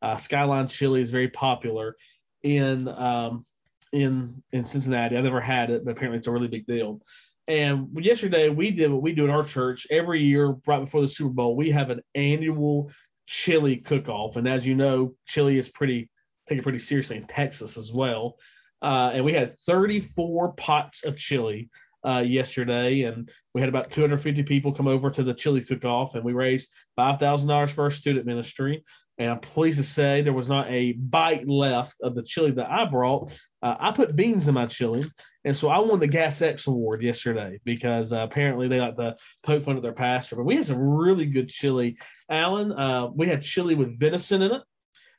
Uh, 0.00 0.16
Skyline 0.16 0.68
chili 0.68 1.00
is 1.00 1.10
very 1.10 1.28
popular 1.28 1.96
in 2.42 2.88
um, 2.88 3.44
in 3.92 4.42
in 4.52 4.64
Cincinnati. 4.64 5.16
I've 5.16 5.24
never 5.24 5.40
had 5.40 5.70
it, 5.70 5.84
but 5.84 5.92
apparently 5.92 6.18
it's 6.18 6.26
a 6.26 6.32
really 6.32 6.48
big 6.48 6.66
deal. 6.66 7.00
And 7.46 7.88
yesterday 8.00 8.48
we 8.48 8.70
did 8.70 8.90
what 8.90 9.02
we 9.02 9.12
do 9.12 9.24
in 9.24 9.30
our 9.30 9.44
church 9.44 9.86
every 9.90 10.22
year, 10.22 10.56
right 10.66 10.80
before 10.80 11.02
the 11.02 11.08
Super 11.08 11.30
Bowl. 11.30 11.56
We 11.56 11.70
have 11.70 11.90
an 11.90 12.00
annual 12.14 12.90
chili 13.26 13.76
cook-off, 13.76 14.36
and 14.36 14.48
as 14.48 14.66
you 14.66 14.74
know, 14.74 15.14
chili 15.26 15.58
is 15.58 15.68
pretty 15.68 16.08
taken 16.48 16.62
pretty 16.62 16.78
seriously 16.78 17.16
in 17.16 17.26
Texas 17.26 17.76
as 17.76 17.92
well. 17.92 18.36
Uh, 18.82 19.12
and 19.14 19.24
we 19.24 19.32
had 19.32 19.54
34 19.66 20.52
pots 20.54 21.04
of 21.04 21.16
chili 21.16 21.70
uh, 22.04 22.18
yesterday, 22.18 23.02
and 23.02 23.30
we 23.54 23.60
had 23.60 23.68
about 23.68 23.90
250 23.90 24.42
people 24.42 24.72
come 24.72 24.88
over 24.88 25.10
to 25.10 25.22
the 25.22 25.34
chili 25.34 25.60
cook-off, 25.60 26.14
and 26.14 26.24
we 26.24 26.32
raised 26.32 26.68
five 26.96 27.18
thousand 27.18 27.48
dollars 27.48 27.70
for 27.70 27.82
our 27.84 27.90
student 27.90 28.26
ministry. 28.26 28.84
And 29.18 29.30
I'm 29.30 29.40
pleased 29.40 29.78
to 29.78 29.84
say 29.84 30.22
there 30.22 30.32
was 30.32 30.48
not 30.48 30.68
a 30.70 30.92
bite 30.92 31.46
left 31.46 31.96
of 32.02 32.14
the 32.14 32.22
chili 32.22 32.50
that 32.52 32.70
I 32.70 32.86
brought. 32.86 33.38
Uh, 33.62 33.76
I 33.78 33.92
put 33.92 34.16
beans 34.16 34.48
in 34.48 34.54
my 34.54 34.66
chili, 34.66 35.04
and 35.44 35.56
so 35.56 35.68
I 35.68 35.78
won 35.78 36.00
the 36.00 36.08
Gas 36.08 36.42
X 36.42 36.66
award 36.66 37.02
yesterday 37.02 37.60
because 37.64 38.12
uh, 38.12 38.16
apparently 38.16 38.66
they 38.66 38.80
like 38.80 38.96
to 38.96 39.14
poke 39.44 39.64
fun 39.64 39.76
at 39.76 39.82
their 39.82 39.92
pastor. 39.92 40.36
But 40.36 40.44
we 40.44 40.56
had 40.56 40.66
some 40.66 40.78
really 40.78 41.26
good 41.26 41.48
chili, 41.48 41.98
Alan. 42.28 42.72
Uh, 42.72 43.08
we 43.14 43.28
had 43.28 43.42
chili 43.42 43.74
with 43.76 43.98
venison 44.00 44.42
in 44.42 44.52
it. 44.52 44.62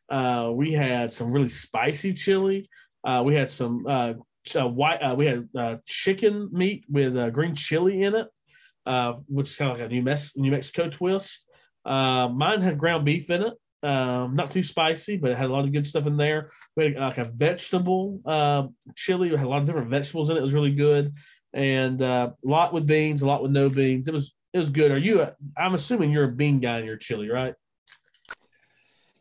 Uh, 0.09 0.51
we 0.53 0.73
had 0.73 1.13
some 1.13 1.31
really 1.31 1.47
spicy 1.47 2.13
chili. 2.13 2.67
Uh, 3.03 3.23
we 3.25 3.35
had 3.35 3.51
some 3.51 3.85
uh, 3.87 4.13
white. 4.67 4.97
Uh, 4.97 5.15
we 5.15 5.25
had 5.25 5.49
uh, 5.57 5.77
chicken 5.85 6.49
meat 6.51 6.85
with 6.89 7.17
uh, 7.17 7.29
green 7.29 7.55
chili 7.55 8.03
in 8.03 8.15
it, 8.15 8.27
which 9.27 9.49
is 9.49 9.55
kind 9.55 9.71
of 9.71 9.77
like 9.77 9.87
a 9.87 9.93
New, 9.93 10.01
Mex- 10.01 10.37
New 10.37 10.51
Mexico 10.51 10.89
twist. 10.89 11.47
mine 11.85 12.61
had 12.61 12.77
ground 12.77 13.05
beef 13.05 13.29
in 13.29 13.43
it. 13.43 13.53
Um, 13.83 14.37
not 14.37 14.51
too 14.51 14.63
spicy, 14.63 15.17
but 15.17 15.31
it 15.31 15.37
had 15.37 15.49
a 15.49 15.53
lot 15.53 15.65
of 15.65 15.73
good 15.73 15.85
stuff 15.85 16.07
in 16.07 16.15
there. 16.15 16.51
We 16.77 16.85
had 16.85 16.95
like 16.95 17.17
a 17.17 17.25
vegetable 17.25 18.21
chili. 18.95 19.29
We 19.29 19.35
had 19.35 19.45
a 19.45 19.49
lot 19.49 19.61
of 19.61 19.65
different 19.65 19.89
vegetables 19.89 20.29
in 20.29 20.37
it. 20.37 20.39
It 20.39 20.43
was 20.43 20.53
really 20.53 20.73
good, 20.73 21.13
and 21.53 22.01
a 22.01 22.33
lot 22.43 22.73
with 22.73 22.87
beans, 22.87 23.21
a 23.21 23.27
lot 23.27 23.43
with 23.43 23.51
no 23.51 23.69
beans. 23.69 24.07
It 24.07 24.13
was 24.13 24.33
it 24.53 24.59
was 24.59 24.69
good. 24.69 24.91
Are 24.91 24.97
you? 24.97 25.27
I'm 25.57 25.73
assuming 25.73 26.11
you're 26.11 26.25
a 26.25 26.31
bean 26.31 26.59
guy 26.59 26.79
in 26.79 26.85
your 26.85 26.95
chili, 26.95 27.29
right? 27.29 27.55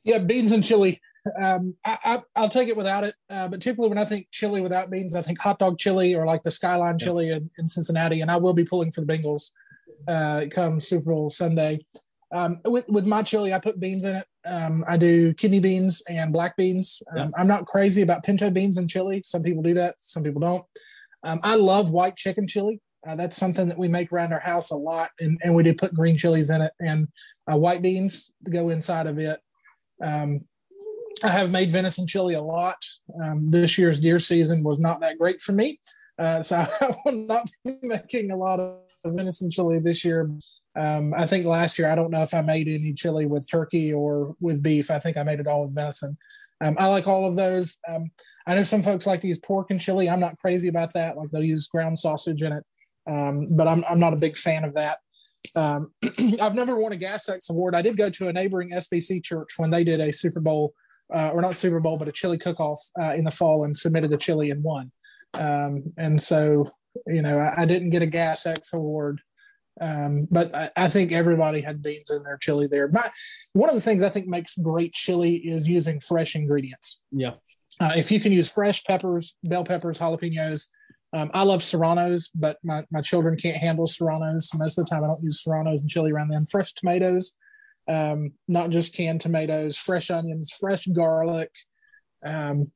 Yeah, 0.05 0.19
beans 0.19 0.53
and 0.53 0.63
chili. 0.63 1.01
Um, 1.41 1.75
I, 1.85 2.21
will 2.37 2.49
take 2.49 2.69
it 2.69 2.77
without 2.77 3.05
it. 3.05 3.15
Uh, 3.31 3.49
but 3.49 3.61
typically, 3.61 3.89
when 3.89 3.99
I 3.99 4.05
think 4.05 4.29
chili 4.31 4.61
without 4.61 4.91
beans, 4.91 5.15
I 5.15 5.23
think 5.23 5.39
hot 5.39 5.59
dog 5.59 5.79
chili 5.79 6.15
or 6.15 6.27
like 6.27 6.43
the 6.43 6.51
Skyline 6.51 6.97
yeah. 6.99 7.05
chili 7.05 7.31
in, 7.31 7.51
in, 7.59 7.69
Cincinnati. 7.69 8.21
And 8.21 8.31
I 8.31 8.37
will 8.37 8.55
be 8.55 8.65
pulling 8.65 8.91
for 8.91 9.03
the 9.03 9.07
Bengals 9.07 9.51
uh, 10.09 10.47
come 10.51 10.81
Super 10.81 11.13
Bowl 11.13 11.31
Sunday. 11.31 11.85
Um, 12.35 12.61
with, 12.65 12.89
with 12.89 13.07
my 13.07 13.23
chili, 13.23 13.53
I 13.53 13.59
put 13.59 13.79
beans 13.79 14.05
in 14.05 14.17
it. 14.17 14.27
Um, 14.45 14.85
I 14.89 14.97
do 14.97 15.35
kidney 15.35 15.61
beans 15.61 16.03
and 16.09 16.33
black 16.33 16.57
beans. 16.57 17.03
Um, 17.13 17.19
yeah. 17.19 17.29
I'm 17.37 17.47
not 17.47 17.67
crazy 17.67 18.03
about 18.03 18.25
pinto 18.25 18.51
beans 18.51 18.79
and 18.79 18.89
chili. 18.89 19.21
Some 19.23 19.43
people 19.43 19.63
do 19.63 19.75
that, 19.75 19.97
some 19.99 20.23
people 20.23 20.41
don't. 20.41 20.65
Um, 21.25 21.41
I 21.43 21.55
love 21.55 21.91
white 21.91 22.17
chicken 22.17 22.49
chili. 22.49 22.81
Uh, 23.07 23.17
that's 23.17 23.37
something 23.37 23.69
that 23.69 23.79
we 23.79 23.89
make 23.89 24.13
around 24.13 24.33
our 24.33 24.41
house 24.41 24.71
a 24.71 24.77
lot, 24.77 25.11
and, 25.19 25.39
and 25.43 25.55
we 25.55 25.63
do 25.63 25.75
put 25.75 25.93
green 25.93 26.17
chilies 26.17 26.51
in 26.51 26.63
it 26.63 26.73
and 26.81 27.09
uh, 27.51 27.57
white 27.57 27.83
beans 27.83 28.33
go 28.49 28.69
inside 28.69 29.07
of 29.07 29.19
it. 29.19 29.41
Um, 30.03 30.43
I 31.25 31.29
have 31.29 31.51
made 31.51 31.73
venison 31.73 32.07
chili 32.07 32.35
a 32.35 32.43
lot. 32.43 32.77
Um, 33.23 33.51
this 33.51 33.79
year's 33.79 34.01
deer 34.01 34.19
season 34.19 34.63
was 34.63 34.81
not 34.81 35.01
that 35.01 35.19
great 35.19 35.41
for 35.41 35.53
me, 35.53 35.79
uh, 36.19 36.43
so 36.43 36.57
I 36.81 36.97
will 37.05 37.27
not 37.27 37.51
be 37.65 37.79
making 37.83 38.31
a 38.31 38.37
lot 38.37 38.61
of 38.61 38.79
venison 39.05 39.51
chili 39.51 39.79
this 39.81 40.05
year. 40.05 40.31
Um, 40.75 41.13
I 41.15 41.27
think 41.27 41.45
last 41.45 41.79
year 41.79 41.91
I 41.91 41.95
don't 41.95 42.11
know 42.11 42.23
if 42.23 42.33
I 42.33 42.41
made 42.41 42.69
any 42.69 42.95
chili 42.95 43.27
with 43.27 43.49
turkey 43.51 43.93
or 43.93 44.35
with 44.41 44.63
beef. 44.63 44.91
I 44.91 44.99
think 44.99 45.17
I 45.17 45.23
made 45.23 45.41
it 45.41 45.47
all 45.47 45.65
with 45.65 45.75
venison. 45.75 46.17
Um, 46.65 46.77
I 46.79 46.87
like 46.87 47.09
all 47.09 47.27
of 47.27 47.37
those. 47.37 47.79
Um, 47.93 48.11
I 48.47 48.55
know 48.55 48.63
some 48.63 48.83
folks 48.83 49.07
like 49.07 49.21
to 49.23 49.29
use 49.29 49.41
pork 49.41 49.71
and 49.71 49.81
chili. 49.81 50.09
I'm 50.09 50.21
not 50.21 50.37
crazy 50.37 50.69
about 50.69 50.93
that. 50.95 51.17
Like 51.17 51.31
they'll 51.31 51.43
use 51.43 51.67
ground 51.67 51.99
sausage 51.99 52.43
in 52.43 52.53
it, 52.53 52.65
um, 53.11 53.49
but 53.51 53.69
I'm 53.69 53.85
I'm 53.89 53.99
not 53.99 54.13
a 54.13 54.19
big 54.19 54.37
fan 54.37 54.65
of 54.65 54.75
that. 54.75 54.99
Um, 55.57 55.93
I've 56.41 56.55
never 56.55 56.77
won 56.77 56.93
a 56.93 56.97
Gas 56.97 57.29
X 57.29 57.51
award. 57.51 57.75
I 57.75 57.83
did 57.83 57.97
go 57.97 58.09
to 58.11 58.29
a 58.29 58.33
neighboring 58.33 58.71
SBC 58.71 59.25
church 59.25 59.51
when 59.57 59.71
they 59.71 59.85
did 59.85 60.01
a 60.01 60.13
Super 60.13 60.41
Bowl, 60.41 60.73
uh, 61.15 61.31
or 61.31 61.41
not 61.41 61.57
Super 61.57 61.81
Bowl, 61.81 61.97
but 61.97 62.09
a 62.09 62.13
chili 62.13 62.39
cook-off 62.39 62.81
uh, 63.01 63.13
in 63.13 63.25
the 63.25 63.31
fall 63.31 63.65
and 63.65 63.77
submitted 63.77 64.13
a 64.13 64.17
chili 64.17 64.51
and 64.51 64.63
won. 64.63 64.91
Um, 65.35 65.85
and 65.97 66.21
so, 66.21 66.71
you 67.07 67.23
know, 67.23 67.39
I, 67.39 67.63
I, 67.63 67.65
didn't 67.65 67.91
get 67.91 68.03
a 68.03 68.07
Gas 68.07 68.45
X 68.45 68.75
award, 68.75 69.21
um, 69.81 70.29
but 70.31 70.55
I, 70.55 70.71
I, 70.77 70.89
think 70.91 71.11
everybody 71.11 71.63
had 71.63 71.83
beans 71.83 72.11
in 72.11 72.23
their 72.23 72.37
chili 72.37 72.67
there. 72.67 72.89
My, 72.89 73.09
one 73.55 73.71
of 73.71 73.75
the 73.75 73.81
things 73.81 74.03
I 74.03 74.11
think 74.11 74.27
makes 74.27 74.59
great 74.59 74.93
chili 74.93 75.37
is 75.37 75.67
using 75.67 76.01
fresh 76.01 76.37
ingredients. 76.37 77.03
Yeah. 77.11 77.33
Uh, 77.81 77.93
if 77.97 78.13
you 78.13 78.21
can 78.21 78.33
use 78.33 78.51
fresh 78.51 78.85
peppers, 78.85 79.37
bell 79.45 79.65
peppers, 79.65 79.99
jalapenos, 79.99 80.67
um, 81.15 81.31
I 81.35 81.43
love 81.43 81.63
serranos, 81.63 82.31
but 82.35 82.59
my, 82.63 82.85
my 82.91 83.03
children 83.03 83.37
can't 83.37 83.57
handle 83.57 83.87
serranos. 83.87 84.51
Most 84.55 84.79
of 84.79 84.87
the 84.87 84.91
time, 84.91 85.05
I 85.05 85.09
don't 85.09 85.23
use 85.23 85.43
serranos 85.43 85.83
and 85.83 85.91
chili 85.91 86.11
around 86.11 86.29
them. 86.29 86.45
Fresh 86.47 86.73
tomatoes, 86.73 87.37
um, 87.89 88.33
not 88.49 88.71
just 88.71 88.95
canned 88.95 89.21
tomatoes, 89.21 89.77
fresh 89.77 90.11
onions, 90.11 90.53
fresh 90.59 90.87
garlic, 90.87 91.51
um, 92.25 92.69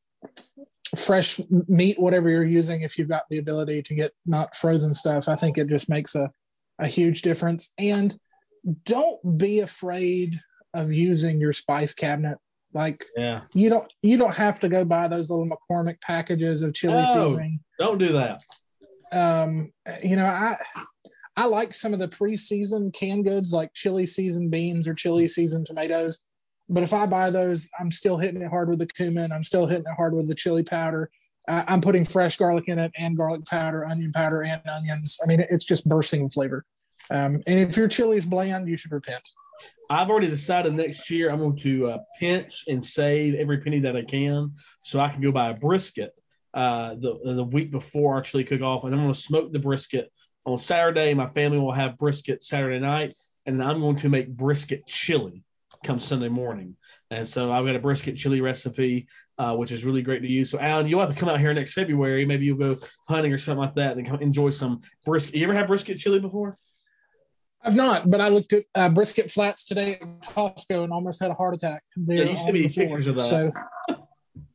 fresh 0.97 1.40
meat, 1.69 1.99
whatever 1.99 2.29
you're 2.29 2.45
using. 2.45 2.83
If 2.83 2.99
you've 2.99 3.09
got 3.09 3.25
the 3.29 3.38
ability 3.38 3.83
to 3.83 3.95
get 3.95 4.12
not 4.25 4.57
frozen 4.57 4.95
stuff, 4.95 5.29
I 5.29 5.37
think 5.37 5.59
it 5.59 5.69
just 5.69 5.88
makes 5.88 6.14
a, 6.14 6.31
a 6.79 6.87
huge 6.87 7.23
difference. 7.23 7.73
And 7.79 8.16
don't 8.85 9.38
be 9.38 9.61
afraid 9.61 10.40
of 10.75 10.92
using 10.92 11.40
your 11.40 11.53
spice 11.53 11.95
cabinet 11.95 12.38
like 12.77 13.05
yeah, 13.16 13.40
you 13.55 13.71
don't 13.71 13.90
you 14.03 14.19
don't 14.19 14.35
have 14.35 14.61
to 14.61 14.69
go 14.69 14.85
buy 14.85 15.09
those 15.09 15.31
little 15.31 15.49
McCormick 15.49 16.01
packages 16.03 16.62
of 16.62 16.75
chili 16.75 16.95
no, 16.95 17.05
seasoning. 17.05 17.61
Don't 17.79 17.99
do 17.99 18.12
that. 18.12 18.42
Um, 19.12 19.73
you 20.03 20.16
know, 20.16 20.27
I 20.27 20.59
I 21.37 21.46
like 21.46 21.75
some 21.75 21.92
of 21.92 21.99
the 21.99 22.09
pre-seasoned 22.09 22.94
canned 22.94 23.25
goods 23.25 23.53
like 23.53 23.75
chili 23.75 24.07
seasoned 24.07 24.51
beans 24.51 24.88
or 24.88 24.94
chili 24.94 25.29
seasoned 25.29 25.66
tomatoes. 25.66 26.25
But 26.68 26.83
if 26.83 26.92
I 26.92 27.07
buy 27.07 27.31
those, 27.31 27.68
I'm 27.79 27.90
still 27.90 28.16
hitting 28.16 28.42
it 28.42 28.49
hard 28.49 28.68
with 28.68 28.79
the 28.79 28.87
cumin. 28.87 29.33
I'm 29.33 29.42
still 29.42 29.66
hitting 29.66 29.85
it 29.87 29.96
hard 29.96 30.14
with 30.14 30.29
the 30.29 30.35
chili 30.35 30.64
powder. 30.64 31.11
I'm 31.49 31.81
putting 31.81 32.05
fresh 32.05 32.37
garlic 32.38 32.64
in 32.66 32.79
it 32.79 32.90
and 32.99 33.16
garlic 33.16 33.44
powder, 33.44 33.87
onion 33.87 34.11
powder, 34.12 34.42
and 34.42 34.61
onions. 34.68 35.18
I 35.22 35.29
mean, 35.29 35.44
it's 35.49 35.64
just 35.64 35.88
bursting 35.88 36.25
with 36.25 36.33
flavor. 36.33 36.64
Um, 37.11 37.40
and 37.46 37.61
if 37.61 37.77
your 37.77 37.87
chili 37.87 38.16
is 38.16 38.27
bland, 38.27 38.68
you 38.68 38.77
should 38.77 38.90
repent. 38.90 39.22
I've 39.88 40.11
already 40.11 40.29
decided 40.29 40.75
next 40.75 41.09
year 41.09 41.31
I'm 41.31 41.38
going 41.38 41.57
to 41.59 41.90
uh, 41.90 41.99
pinch 42.18 42.64
and 42.66 42.85
save 42.85 43.35
every 43.35 43.59
penny 43.59 43.79
that 43.81 43.96
I 43.96 44.03
can 44.03 44.53
so 44.81 44.99
I 44.99 45.09
can 45.09 45.22
go 45.22 45.31
buy 45.31 45.51
a 45.51 45.55
brisket 45.55 46.11
uh, 46.53 46.94
the 46.94 47.35
the 47.35 47.44
week 47.44 47.70
before 47.70 48.14
our 48.14 48.22
chili 48.22 48.42
cook 48.42 48.62
off, 48.62 48.83
and 48.83 48.94
I'm 48.94 49.03
going 49.03 49.14
to 49.14 49.20
smoke 49.20 49.53
the 49.53 49.61
brisket 49.61 50.11
on 50.46 50.59
Saturday. 50.59 51.12
My 51.12 51.28
family 51.28 51.59
will 51.59 51.72
have 51.72 51.98
brisket 51.98 52.42
Saturday 52.42 52.78
night, 52.78 53.12
and 53.44 53.62
I'm 53.62 53.80
going 53.80 53.96
to 53.96 54.09
make 54.09 54.28
brisket 54.28 54.87
chili 54.87 55.44
come 55.85 55.98
Sunday 55.98 56.28
morning. 56.28 56.76
And 57.11 57.28
so 57.28 57.52
I've 57.52 57.64
got 57.66 57.76
a 57.76 57.80
brisket 57.80 58.16
chili 58.16 58.40
recipe, 58.40 59.06
uh, 59.38 59.54
which 59.54 59.70
is 59.70 59.85
really 59.85 60.02
great 60.02 60.22
to 60.22 60.28
use. 60.28 60.50
So 60.50 60.59
Alan, 60.59 60.88
you'll 60.88 61.00
have 61.00 61.11
to 61.12 61.14
come 61.14 61.28
out 61.28 61.38
here 61.38 61.52
next 61.52 61.74
February. 61.74 62.24
Maybe 62.24 62.46
you'll 62.46 62.56
go 62.56 62.76
hunting 63.09 63.32
or 63.32 63.38
something 63.38 63.61
like 63.61 63.74
that, 63.74 63.96
and 63.96 64.06
come 64.06 64.20
enjoy 64.20 64.50
some 64.50 64.80
brisket. 65.04 65.35
You 65.35 65.44
ever 65.44 65.52
had 65.52 65.66
brisket 65.66 65.98
chili 65.98 66.18
before? 66.18 66.56
I've 67.62 67.74
not, 67.74 68.09
but 68.09 68.20
I 68.20 68.28
looked 68.28 68.52
at 68.52 68.64
uh, 68.76 68.88
brisket 68.88 69.30
flats 69.30 69.64
today 69.64 69.94
at 69.94 70.00
Costco 70.22 70.85
and 70.85 70.92
almost 70.92 71.20
had 71.20 71.32
a 71.32 71.35
heart 71.35 71.54
attack. 71.54 71.82
There 71.96 72.24
yeah, 72.24 72.30
you 72.30 72.37
should 72.37 72.52
be 72.52 72.62
pictures 72.68 73.09
of 73.09 73.16
that. 73.16 73.22
So, 73.22 73.52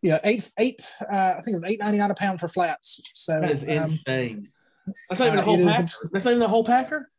yeah, 0.02 0.20
eight, 0.24 0.50
eight. 0.58 0.90
Uh, 1.02 1.34
I 1.38 1.42
think 1.42 1.48
it 1.48 1.54
was 1.56 1.66
eight 1.66 1.80
ninety 1.82 1.98
nine 1.98 2.10
a 2.10 2.16
pound 2.16 2.40
for 2.40 2.48
flats. 2.48 3.02
So 3.14 3.40
that 3.42 3.52
is 3.52 3.64
um, 3.64 3.70
insane. 3.70 4.46
That's 5.10 5.20
not 5.20 5.28
even 5.28 5.40
a 5.40 5.42
uh, 5.42 5.46
whole 5.46 5.66
pack. 5.66 5.84
Is, 5.84 6.10
that's 6.12 6.26
not 6.26 6.32
even 6.32 6.44
a 6.44 6.48
whole 6.48 6.64
packer. 6.64 7.10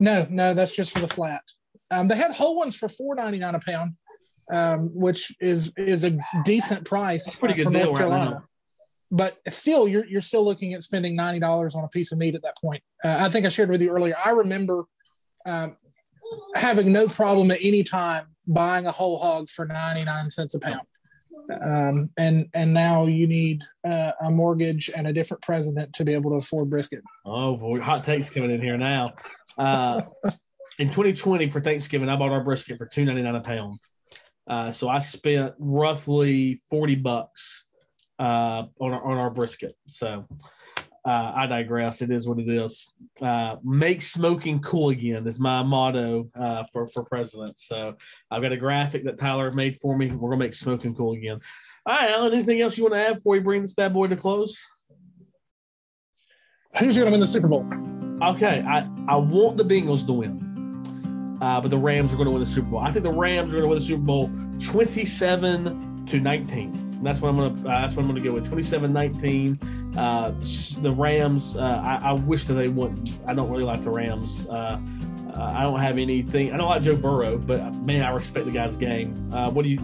No, 0.00 0.26
no, 0.30 0.54
that's 0.54 0.74
just 0.74 0.92
for 0.92 1.00
the 1.00 1.08
flat. 1.08 1.42
Um, 1.90 2.08
they 2.08 2.16
had 2.16 2.32
whole 2.32 2.56
ones 2.56 2.76
for 2.76 2.88
four 2.88 3.14
ninety 3.14 3.38
nine 3.38 3.54
a 3.54 3.60
pound, 3.60 3.94
um, 4.52 4.90
which 4.94 5.34
is 5.40 5.72
is 5.76 6.04
a 6.04 6.18
decent 6.44 6.84
price 6.84 7.38
pretty 7.38 7.54
good 7.54 7.64
for 7.64 7.70
North 7.70 7.96
Carolina. 7.96 8.30
Right 8.30 8.42
but 9.12 9.38
still, 9.50 9.86
you're 9.86 10.06
you're 10.06 10.22
still 10.22 10.42
looking 10.42 10.72
at 10.72 10.82
spending 10.82 11.14
ninety 11.14 11.38
dollars 11.38 11.74
on 11.74 11.84
a 11.84 11.88
piece 11.88 12.12
of 12.12 12.18
meat 12.18 12.34
at 12.34 12.42
that 12.42 12.56
point. 12.56 12.82
Uh, 13.04 13.18
I 13.20 13.28
think 13.28 13.44
I 13.44 13.50
shared 13.50 13.68
with 13.68 13.82
you 13.82 13.90
earlier. 13.90 14.14
I 14.24 14.30
remember 14.30 14.84
um, 15.44 15.76
having 16.54 16.92
no 16.92 17.06
problem 17.06 17.50
at 17.50 17.58
any 17.60 17.82
time 17.84 18.28
buying 18.46 18.86
a 18.86 18.90
whole 18.90 19.18
hog 19.18 19.50
for 19.50 19.66
ninety 19.66 20.04
nine 20.04 20.30
cents 20.30 20.54
a 20.54 20.60
pound. 20.60 20.86
Um, 21.60 22.10
and 22.16 22.48
and 22.54 22.72
now 22.72 23.06
you 23.06 23.26
need 23.26 23.62
uh, 23.84 24.12
a 24.20 24.30
mortgage 24.30 24.90
and 24.96 25.06
a 25.06 25.12
different 25.12 25.42
president 25.42 25.92
to 25.94 26.04
be 26.04 26.14
able 26.14 26.30
to 26.30 26.36
afford 26.36 26.70
brisket. 26.70 27.02
Oh 27.24 27.56
boy, 27.56 27.80
hot 27.80 28.04
takes 28.04 28.30
coming 28.30 28.50
in 28.50 28.60
here 28.60 28.78
now. 28.78 29.08
Uh, 29.58 30.02
in 30.78 30.88
2020 30.88 31.50
for 31.50 31.60
Thanksgiving, 31.60 32.08
I 32.08 32.16
bought 32.16 32.30
our 32.30 32.44
brisket 32.44 32.78
for 32.78 32.86
2.99 32.86 33.36
a 33.36 33.40
pound. 33.40 33.74
Uh, 34.46 34.70
so 34.70 34.88
I 34.88 35.00
spent 35.00 35.54
roughly 35.58 36.62
40 36.68 36.96
bucks 36.96 37.64
uh, 38.18 38.64
on 38.80 38.92
our, 38.92 39.04
on 39.04 39.18
our 39.18 39.30
brisket. 39.30 39.74
So 39.86 40.26
uh, 41.04 41.32
I 41.34 41.46
digress. 41.46 42.02
It 42.02 42.10
is 42.10 42.28
what 42.28 42.38
it 42.38 42.48
is. 42.48 42.92
Uh, 43.20 43.56
make 43.64 44.02
smoking 44.02 44.60
cool 44.60 44.90
again 44.90 45.26
is 45.26 45.40
my 45.40 45.62
motto 45.62 46.28
uh, 46.38 46.64
for 46.72 46.88
for 46.88 47.04
president. 47.04 47.58
So 47.58 47.94
I've 48.30 48.42
got 48.42 48.52
a 48.52 48.56
graphic 48.56 49.04
that 49.04 49.18
Tyler 49.18 49.50
made 49.52 49.80
for 49.80 49.96
me. 49.96 50.10
We're 50.10 50.30
gonna 50.30 50.44
make 50.44 50.54
smoking 50.54 50.94
cool 50.94 51.14
again. 51.14 51.38
All 51.84 51.94
right, 51.94 52.10
Alan. 52.10 52.32
Anything 52.32 52.60
else 52.60 52.78
you 52.78 52.84
want 52.84 52.94
to 52.94 53.00
add 53.00 53.14
before 53.16 53.32
we 53.32 53.40
bring 53.40 53.62
this 53.62 53.74
bad 53.74 53.92
boy 53.92 54.06
to 54.06 54.16
close? 54.16 54.64
Who's 56.78 56.96
going 56.96 57.06
to 57.06 57.10
win 57.10 57.20
the 57.20 57.26
Super 57.26 57.48
Bowl? 57.48 57.66
Okay, 58.22 58.62
I 58.62 58.88
I 59.08 59.16
want 59.16 59.56
the 59.56 59.64
Bengals 59.64 60.06
to 60.06 60.12
win, 60.12 61.38
uh, 61.42 61.60
but 61.60 61.70
the 61.70 61.76
Rams 61.76 62.14
are 62.14 62.16
going 62.16 62.26
to 62.26 62.30
win 62.30 62.40
the 62.40 62.46
Super 62.46 62.68
Bowl. 62.68 62.78
I 62.78 62.92
think 62.92 63.02
the 63.02 63.10
Rams 63.10 63.50
are 63.50 63.58
going 63.58 63.64
to 63.64 63.68
win 63.68 63.78
the 63.78 63.84
Super 63.84 64.02
Bowl, 64.02 64.30
twenty-seven 64.60 66.06
to 66.06 66.20
nineteen. 66.20 66.91
That's 67.02 67.20
what 67.20 67.30
I'm 67.30 67.36
gonna. 67.36 67.68
Uh, 67.68 67.80
that's 67.82 67.94
what 67.94 68.02
I'm 68.02 68.08
gonna 68.08 68.20
go 68.20 68.32
with. 68.32 68.50
27-19. 68.50 69.96
Uh, 69.96 70.30
the 70.80 70.90
Rams. 70.90 71.56
Uh, 71.56 71.60
I, 71.84 72.10
I, 72.10 72.12
wish 72.12 72.44
that 72.46 72.54
they 72.54 72.68
wouldn't. 72.68 73.10
I 73.26 73.34
don't 73.34 73.50
really 73.50 73.64
like 73.64 73.82
the 73.82 73.90
Rams. 73.90 74.46
Uh, 74.48 74.78
uh, 75.34 75.42
I 75.42 75.62
don't 75.62 75.80
have 75.80 75.98
anything. 75.98 76.52
I 76.52 76.56
don't 76.56 76.68
like 76.68 76.82
Joe 76.82 76.96
Burrow, 76.96 77.38
but 77.38 77.74
man, 77.76 78.02
I 78.02 78.10
respect 78.10 78.46
the 78.46 78.52
guy's 78.52 78.76
game. 78.76 79.32
Uh, 79.32 79.50
what 79.50 79.64
do 79.64 79.70
you, 79.70 79.80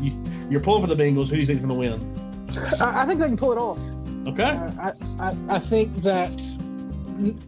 you? 0.50 0.57
are 0.57 0.61
pulling 0.61 0.87
for 0.87 0.94
the 0.94 1.02
Bengals. 1.02 1.28
Who 1.28 1.37
do 1.37 1.40
you 1.40 1.46
think 1.46 1.61
is 1.61 1.64
going 1.64 1.74
to 1.74 1.96
win? 1.96 2.44
I, 2.81 3.02
I, 3.02 3.07
think 3.07 3.20
they 3.20 3.26
can 3.26 3.37
pull 3.37 3.52
it 3.52 3.59
off. 3.59 3.81
Okay. 4.26 4.42
I, 4.42 4.92
I, 5.18 5.37
I 5.48 5.59
think 5.59 5.94
that 5.96 6.40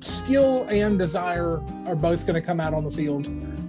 skill 0.01 0.67
and 0.69 0.99
desire 0.99 1.61
are 1.87 1.95
both 1.95 2.27
going 2.27 2.35
to 2.35 2.43
come 2.43 2.59
out 2.59 2.75
on 2.75 2.85
the 2.85 2.91
field. 2.91 3.29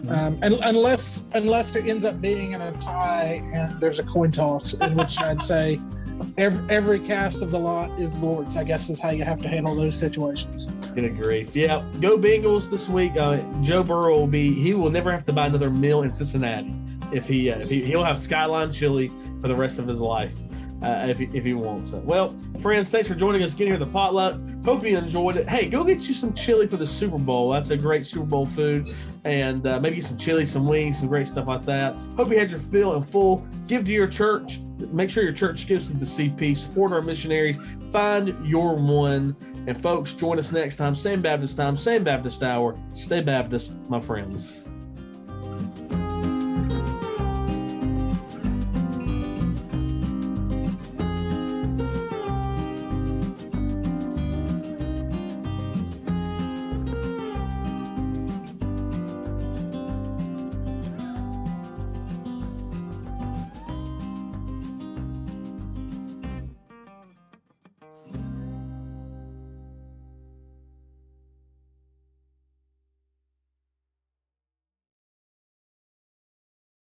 Um, 0.10 0.38
and, 0.42 0.56
unless 0.64 1.24
unless 1.34 1.76
it 1.76 1.86
ends 1.86 2.06
up 2.06 2.20
being 2.20 2.54
in 2.54 2.62
a 2.62 2.72
tie 2.74 3.42
and 3.54 3.80
there's 3.80 4.00
a 4.00 4.04
coin 4.04 4.32
toss, 4.32 4.74
in 4.74 4.96
which 4.96 5.20
I'd 5.20 5.42
say 5.42 5.80
every, 6.38 6.64
every 6.70 7.00
cast 7.00 7.42
of 7.42 7.52
the 7.52 7.60
lot 7.60 8.00
is 8.00 8.20
Lord's. 8.20 8.58
I 8.58 8.64
guess 8.64 8.90
is 8.90 9.00
how 9.00 9.12
you 9.12 9.24
have 9.24 9.42
to 9.42 9.48
handle 9.48 9.76
those 9.76 9.98
situations. 9.98 10.70
Agree. 10.98 11.48
Yeah, 11.54 11.84
go 12.00 12.18
Bengals 12.18 12.70
this 12.70 12.90
week. 12.90 13.16
Uh, 13.16 13.38
Joe 13.62 13.84
Burrow 13.84 14.20
will 14.20 14.28
be. 14.28 14.54
He 14.54 14.74
will 14.74 14.90
never 14.90 15.12
have 15.12 15.24
to 15.26 15.34
buy 15.34 15.48
another 15.48 15.70
meal 15.70 16.02
in 16.02 16.12
Cincinnati 16.12 16.74
if 17.12 17.28
he, 17.28 17.52
uh, 17.52 17.60
if 17.60 17.70
he 17.70 17.86
he'll 17.86 18.04
have 18.04 18.18
Skyline 18.18 18.72
chili 18.72 19.12
for 19.42 19.48
the 19.48 19.56
rest 19.56 19.80
of 19.80 19.88
his 19.88 20.02
life 20.02 20.34
uh, 20.82 21.06
if, 21.08 21.20
he, 21.20 21.30
if 21.34 21.46
he 21.46 21.54
wants 21.54 21.94
it. 21.94 22.04
Well, 22.04 22.36
friends, 22.60 22.90
thanks 22.90 23.08
for 23.08 23.16
joining 23.16 23.44
us 23.44 23.54
again 23.54 23.68
here 23.68 23.76
at 23.76 23.80
the 23.80 23.86
potluck. 23.86 24.40
Hope 24.64 24.84
you 24.84 24.98
enjoyed 24.98 25.38
it. 25.38 25.50
Hey, 25.50 25.68
go 25.68 25.84
get 25.84 26.08
you 26.08 26.14
some 26.14 26.34
chili 26.34 26.68
for 26.68 26.78
the 26.78 26.88
Super 26.88 27.18
Bowl. 27.18 27.52
That's 27.52 27.70
a 27.70 27.78
great 27.78 28.08
Super 28.08 28.26
Bowl 28.26 28.46
food. 28.46 28.90
And 29.24 29.66
uh, 29.68 29.80
maybe 29.80 30.02
some 30.02 30.18
chili, 30.18 30.46
some 30.46 30.68
wings, 30.68 31.00
some 31.00 31.08
great 31.08 31.28
stuff 31.28 31.48
like 31.48 31.66
that. 31.66 31.96
Hope 32.18 32.30
you 32.30 32.40
had 32.40 32.52
your 32.52 32.60
fill 32.60 32.96
and 32.96 33.06
full. 33.06 33.46
Give 33.68 33.86
to 33.86 33.92
your 33.92 34.08
church. 34.08 34.60
Make 34.92 35.10
sure 35.10 35.24
your 35.24 35.34
church 35.34 35.68
gives 35.68 35.88
to 35.88 35.94
the 35.94 36.06
CP. 36.06 36.58
Support 36.58 36.92
our 36.92 37.02
missionaries. 37.02 37.60
Find 37.92 38.36
your 38.46 38.76
one. 38.76 39.36
And 39.68 39.80
folks, 39.80 40.14
join 40.14 40.40
us 40.40 40.52
next 40.52 40.78
time. 40.78 40.96
Same 40.96 41.22
Baptist 41.22 41.56
time, 41.58 41.78
same 41.78 42.04
Baptist 42.04 42.42
hour. 42.42 42.76
Stay 42.94 43.22
Baptist, 43.22 43.78
my 43.88 44.00
friends. 44.00 44.66